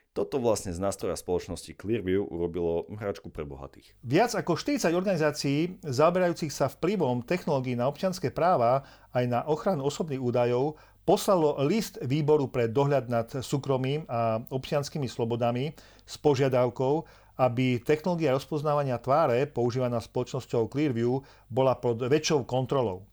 [0.10, 3.93] Toto vlastne z nástroja spoločnosti Clearview urobilo hračku pre bohatých.
[4.01, 8.84] Viac ako 40 organizácií zaoberajúcich sa vplyvom technológií na občianské práva
[9.14, 15.74] aj na ochranu osobných údajov poslalo list výboru pre dohľad nad súkromím a občianskými slobodami
[16.05, 17.05] s požiadavkou,
[17.39, 23.09] aby technológia rozpoznávania tváre používaná spoločnosťou Clearview bola pod väčšou kontrolou.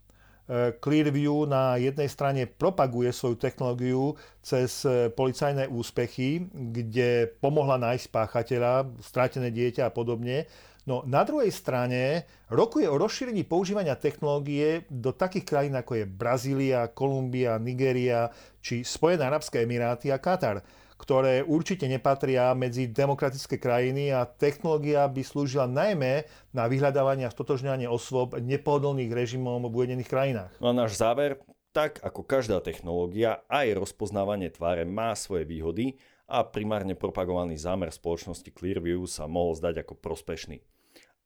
[0.79, 8.87] Clearview na jednej strane propaguje svoju technológiu cez e, policajné úspechy, kde pomohla nájsť páchateľa,
[9.03, 10.47] stratené dieťa a podobne.
[10.87, 16.87] No na druhej strane rokuje o rozšírení používania technológie do takých krajín ako je Brazília,
[16.95, 18.31] Kolumbia, Nigéria
[18.63, 20.63] či Spojené arabské emiráty a Katar
[20.97, 26.25] ktoré určite nepatria medzi demokratické krajiny a technológia by slúžila najmä
[26.57, 30.53] na vyhľadávanie a stotožňovanie osôb nepohodlných režimom v uvedených krajinách.
[30.59, 31.41] No a náš záver,
[31.77, 38.49] tak ako každá technológia, aj rozpoznávanie tváre má svoje výhody a primárne propagovaný zámer spoločnosti
[38.51, 40.65] Clearview sa mohol zdať ako prospešný.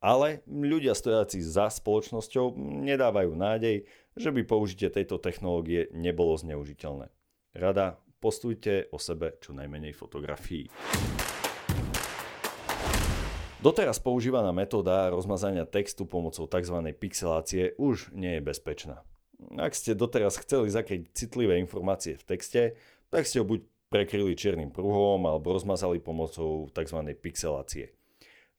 [0.00, 3.84] Ale ľudia stojaci za spoločnosťou nedávajú nádej,
[4.16, 7.12] že by použitie tejto technológie nebolo zneužiteľné.
[7.52, 10.68] Rada postujte o sebe čo najmenej fotografií.
[13.60, 16.76] Doteraz používaná metóda rozmazania textu pomocou tzv.
[16.96, 19.04] pixelácie už nie je bezpečná.
[19.56, 22.62] Ak ste doteraz chceli zakryť citlivé informácie v texte,
[23.08, 26.98] tak ste ho buď prekryli čiernym pruhom alebo rozmazali pomocou tzv.
[27.20, 27.92] pixelácie.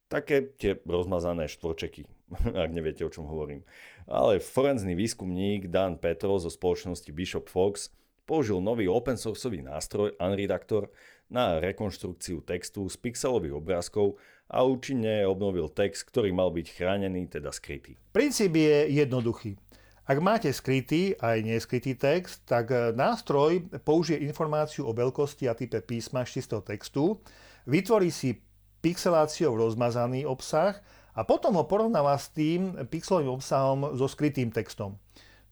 [0.05, 2.05] Také tie rozmazané štvorčeky,
[2.65, 3.65] ak neviete, o čom hovorím.
[4.05, 7.89] Ale forenzný výskumník Dan Petro zo spoločnosti Bishop Fox
[8.31, 10.87] použil nový open sourceový nástroj Unredactor
[11.27, 14.15] na rekonštrukciu textu z pixelových obrázkov
[14.47, 17.99] a účinne obnovil text, ktorý mal byť chránený, teda skrytý.
[18.15, 19.59] Princíp je jednoduchý.
[20.07, 25.83] Ak máte skrytý aj neskrytý text, tak e, nástroj použije informáciu o veľkosti a type
[25.83, 27.19] písma z čistého textu,
[27.67, 28.39] vytvorí si
[28.79, 30.79] pixeláciou rozmazaný obsah
[31.15, 34.95] a potom ho porovnáva s tým pixelovým obsahom so skrytým textom.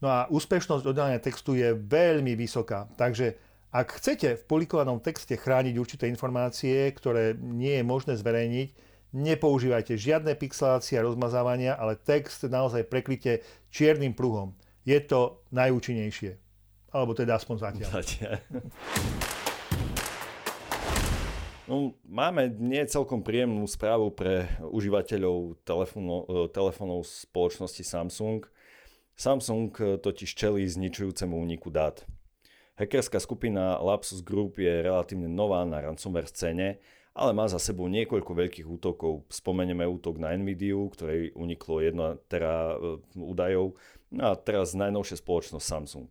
[0.00, 3.36] No a úspešnosť oddelenia textu je veľmi vysoká, takže
[3.70, 10.38] ak chcete v publikovanom texte chrániť určité informácie, ktoré nie je možné zverejniť, Nepoužívajte žiadne
[10.38, 14.54] pixelácie a rozmazávania, ale text naozaj prekryte čiernym pruhom.
[14.86, 16.38] Je to najúčinnejšie.
[16.94, 17.90] Alebo teda aspoň zatiaľ.
[21.66, 25.58] No, máme nie celkom príjemnú správu pre užívateľov
[26.50, 28.46] telefónov spoločnosti Samsung.
[29.20, 32.08] Samsung totiž čelí zničujúcemu úniku dát.
[32.80, 36.80] Hackerská skupina Lapsus Group je relatívne nová na ransomware scéne
[37.14, 39.26] ale má za sebou niekoľko veľkých útokov.
[39.28, 43.74] Spomenieme útok na Nvidia, ktorej uniklo 1 tera e, údajov,
[44.14, 46.08] no a teraz najnovšia spoločnosť Samsung.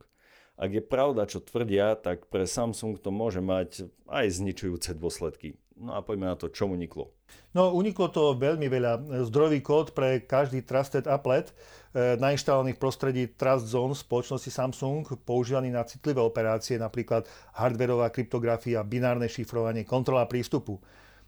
[0.60, 5.56] Ak je pravda, čo tvrdia, tak pre Samsung to môže mať aj zničujúce dôsledky.
[5.80, 7.16] No a poďme na to, čo uniklo.
[7.56, 9.24] No, uniklo to veľmi veľa.
[9.24, 11.56] Zdrojový kód pre každý Trusted Applet
[11.94, 17.26] e, nainštalovaný v prostredí Trust Zone spoločnosti Samsung, používaný na citlivé operácie, napríklad
[17.58, 20.78] hardverová kryptografia, binárne šifrovanie, kontrola prístupu.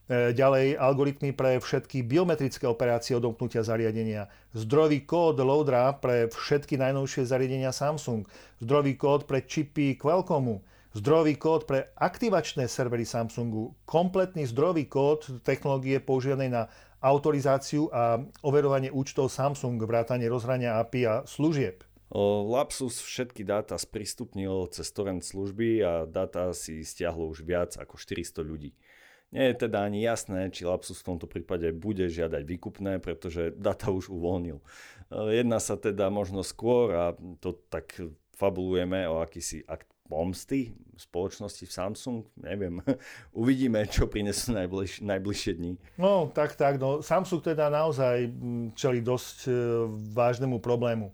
[0.10, 4.30] E, ďalej algoritmy pre všetky biometrické operácie odomknutia zariadenia.
[4.52, 8.28] Zdrojový kód loadera pre všetky najnovšie zariadenia Samsung.
[8.60, 16.04] Zdrojový kód pre čipy Qualcommu zdrojový kód pre aktivačné servery Samsungu, kompletný zdrojový kód technológie
[16.04, 16.64] používanej na
[17.02, 21.82] autorizáciu a overovanie účtov Samsung, vrátanie rozhrania API a služieb.
[22.14, 28.44] Lapsus všetky dáta sprístupnil cez torrent služby a dáta si stiahlo už viac ako 400
[28.44, 28.72] ľudí.
[29.32, 33.88] Nie je teda ani jasné, či Lapsus v tomto prípade bude žiadať výkupné, pretože data
[33.88, 34.60] už uvoľnil.
[35.12, 37.06] Jedná sa teda možno skôr, a
[37.40, 37.96] to tak
[38.36, 42.84] fabulujeme o akýsi akt pomsty spoločnosti v Samsung, neviem.
[43.42, 45.74] Uvidíme, čo prinesú najbliž, najbližšie dní.
[45.96, 46.78] No, tak, tak.
[46.78, 49.52] No, Samsung teda naozaj mm, čeli dosť e,
[50.12, 51.10] vážnemu problému.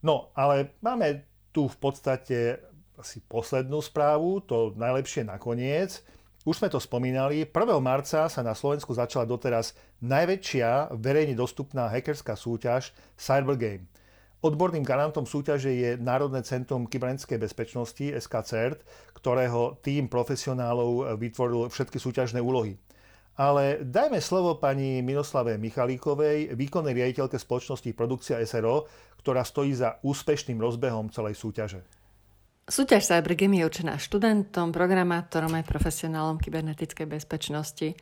[0.00, 2.58] No, ale máme tu v podstate
[2.96, 6.00] asi poslednú správu, to najlepšie nakoniec.
[6.48, 7.52] Už sme to spomínali, 1.
[7.84, 13.84] marca sa na Slovensku začala doteraz najväčšia verejne dostupná hackerská súťaž Cybergame.
[14.40, 18.80] Odborným garantom súťaže je Národné centrum kybernetickej bezpečnosti SKCERT,
[19.12, 22.80] ktorého tým profesionálov vytvoril všetky súťažné úlohy.
[23.36, 28.88] Ale dajme slovo pani Miroslave Michalíkovej, výkonnej riaditeľke spoločnosti Produkcia SRO,
[29.20, 31.84] ktorá stojí za úspešným rozbehom celej súťaže.
[32.64, 37.92] Súťaž Cybergame je určená študentom, programátorom aj profesionálom kybernetickej bezpečnosti.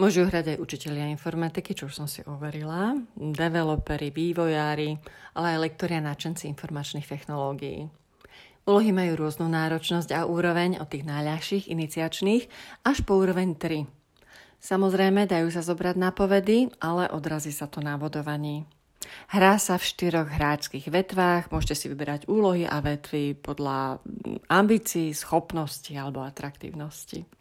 [0.00, 4.96] Môžu hrať aj učitelia informatiky, čo už som si overila, developeri, vývojári,
[5.36, 7.84] ale aj lektoria náčenci informačných technológií.
[8.64, 12.48] Úlohy majú rôznu náročnosť a úroveň od tých najľahších iniciačných
[12.80, 13.84] až po úroveň 3.
[14.64, 18.64] Samozrejme, dajú sa zobrať na povedy, ale odrazí sa to na vodovaní.
[19.28, 24.00] Hrá sa v štyroch hráčských vetvách, môžete si vyberať úlohy a vetvy podľa
[24.48, 27.39] ambícií, schopnosti alebo atraktívnosti.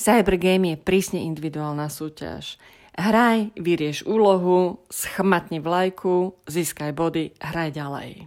[0.00, 2.56] Cybergame je prísne individuálna súťaž.
[2.96, 8.24] Hraj, vyrieš úlohu, schmatni vlajku, získaj body, hraj ďalej.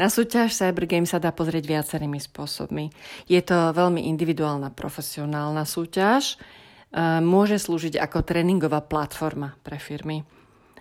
[0.00, 2.88] Na súťaž Cybergame sa dá pozrieť viacerými spôsobmi.
[3.28, 10.24] Je to veľmi individuálna profesionálna súťaž, e, môže slúžiť ako tréningová platforma pre firmy.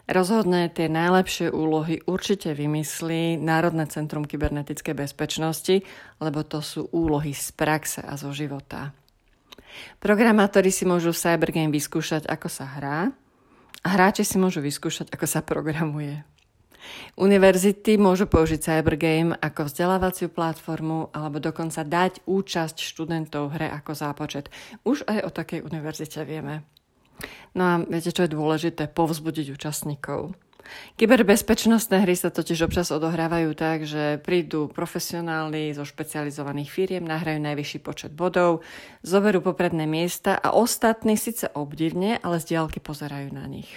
[0.08, 5.84] Rozhodne tie najlepšie úlohy určite vymyslí Národné centrum kybernetickej bezpečnosti,
[6.24, 8.96] lebo to sú úlohy z praxe a zo života.
[10.00, 13.10] Programátori si môžu v Cybergame vyskúšať, ako sa hrá
[13.84, 16.24] a hráči si môžu vyskúšať, ako sa programuje.
[17.20, 24.48] Univerzity môžu použiť Cybergame ako vzdelávaciu platformu alebo dokonca dať účasť študentov hre ako zápočet.
[24.88, 26.64] Už aj o takej univerzite vieme.
[27.58, 28.88] No a viete, čo je dôležité?
[28.94, 30.38] Povzbudiť účastníkov.
[30.98, 37.80] Kyberbezpečnostné hry sa totiž občas odohrávajú tak, že prídu profesionáli zo špecializovaných firiem, nahrajú najvyšší
[37.84, 38.66] počet bodov,
[39.06, 43.70] zoberú popredné miesta a ostatní síce obdivne, ale z diálky pozerajú na nich.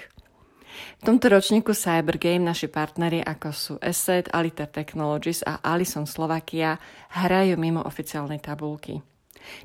[1.00, 6.76] V tomto ročníku Cybergame naši partneri ako sú Asset, Aliter Technologies a Alison Slovakia
[7.12, 9.00] hrajú mimo oficiálnej tabulky.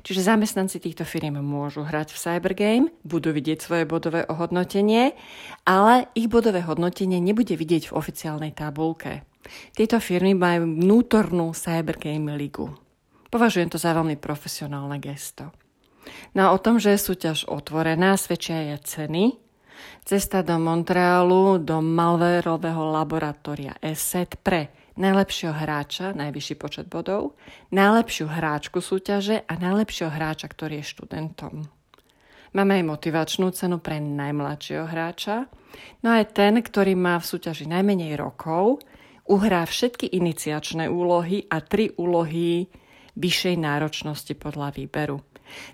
[0.02, 5.14] Čiže zamestnanci týchto firiem môžu hrať v Cybergame, budú vidieť svoje bodové ohodnotenie,
[5.68, 9.24] ale ich bodové hodnotenie nebude vidieť v oficiálnej tabulke.
[9.74, 12.74] Tieto firmy majú vnútornú Cybergame ligu.
[13.30, 15.50] Považujem to za veľmi profesionálne gesto.
[16.34, 19.34] No a o tom, že je súťaž otvorená, svedčia aj ceny.
[20.06, 27.36] Cesta do Montrealu, do malvérového laboratória ESET pre najlepšieho hráča, najvyšší počet bodov,
[27.72, 31.68] najlepšiu hráčku súťaže a najlepšieho hráča, ktorý je študentom.
[32.56, 35.44] Máme aj motivačnú cenu pre najmladšieho hráča,
[36.00, 38.80] no aj ten, ktorý má v súťaži najmenej rokov,
[39.28, 42.70] uhrá všetky iniciačné úlohy a tri úlohy
[43.16, 45.20] vyššej náročnosti podľa výberu.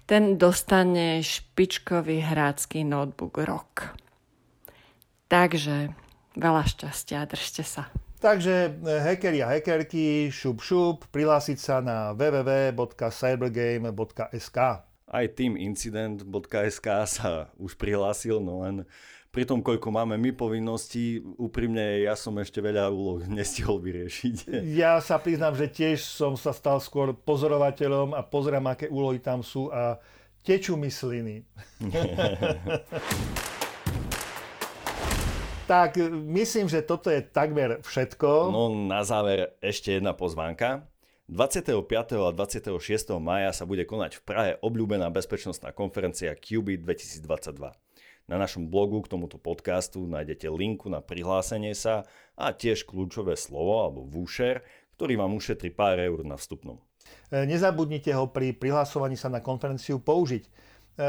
[0.04, 3.96] Ten dostane špičkový hrácky notebook rok.
[5.32, 5.96] Takže
[6.36, 7.88] veľa šťastia, držte sa.
[8.22, 14.58] Takže eh, hackeri a hackerky, šup šup, prihlásiť sa na www.cybergame.sk.
[15.10, 18.86] Aj teamincident.sk sa už prihlásil, no len
[19.34, 24.70] pri tom, koľko máme my povinností, úprimne ja som ešte veľa úloh nestihol vyriešiť.
[24.70, 29.42] Ja sa priznám, že tiež som sa stal skôr pozorovateľom a pozerám, aké úlohy tam
[29.42, 29.98] sú a
[30.46, 31.42] tečú mi sliny.
[35.70, 35.94] Tak
[36.26, 38.50] myslím, že toto je takmer všetko.
[38.50, 40.90] No na záver ešte jedna pozvánka.
[41.30, 41.78] 25.
[42.18, 42.74] a 26.
[43.22, 47.72] maja sa bude konať v Prahe obľúbená bezpečnostná konferencia QB 2022.
[48.26, 52.04] Na našom blogu k tomuto podcastu nájdete linku na prihlásenie sa
[52.34, 54.66] a tiež kľúčové slovo alebo voucher,
[54.98, 56.82] ktorý vám ušetrí pár eur na vstupnom.
[57.30, 60.42] E, nezabudnite ho pri prihlasovaní sa na konferenciu použiť.
[60.42, 60.50] E,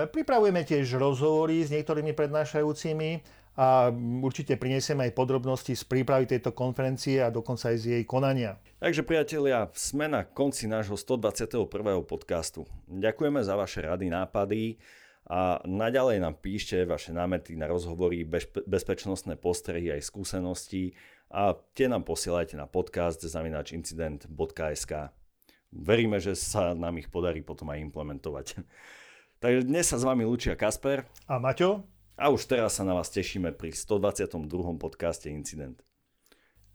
[0.09, 3.09] pripravujeme tiež rozhovory s niektorými prednášajúcimi
[3.53, 3.93] a
[4.25, 8.57] určite prinesieme aj podrobnosti z prípravy tejto konferencie a dokonca aj z jej konania.
[8.81, 11.69] Takže priatelia, sme na konci nášho 121.
[12.03, 12.65] podcastu.
[12.89, 14.81] Ďakujeme za vaše rady, nápady
[15.29, 18.27] a naďalej nám píšte vaše námety na rozhovory,
[18.67, 20.97] bezpečnostné postrehy aj skúsenosti
[21.31, 24.93] a tie nám posielajte na podcast zavinačincident.sk.
[25.73, 28.45] Veríme, že sa nám ich podarí potom aj implementovať.
[29.41, 31.92] Takže dnes sa s vami lúčia Kasper a Maťo.
[32.13, 34.45] A už teraz sa na vás tešíme pri 122.
[34.77, 35.81] podcaste Incident.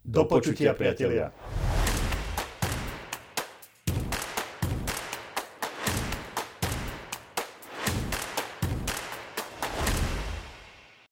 [0.03, 1.31] Do, Do počutia, priatelia.
[1.31, 1.88] priatelia.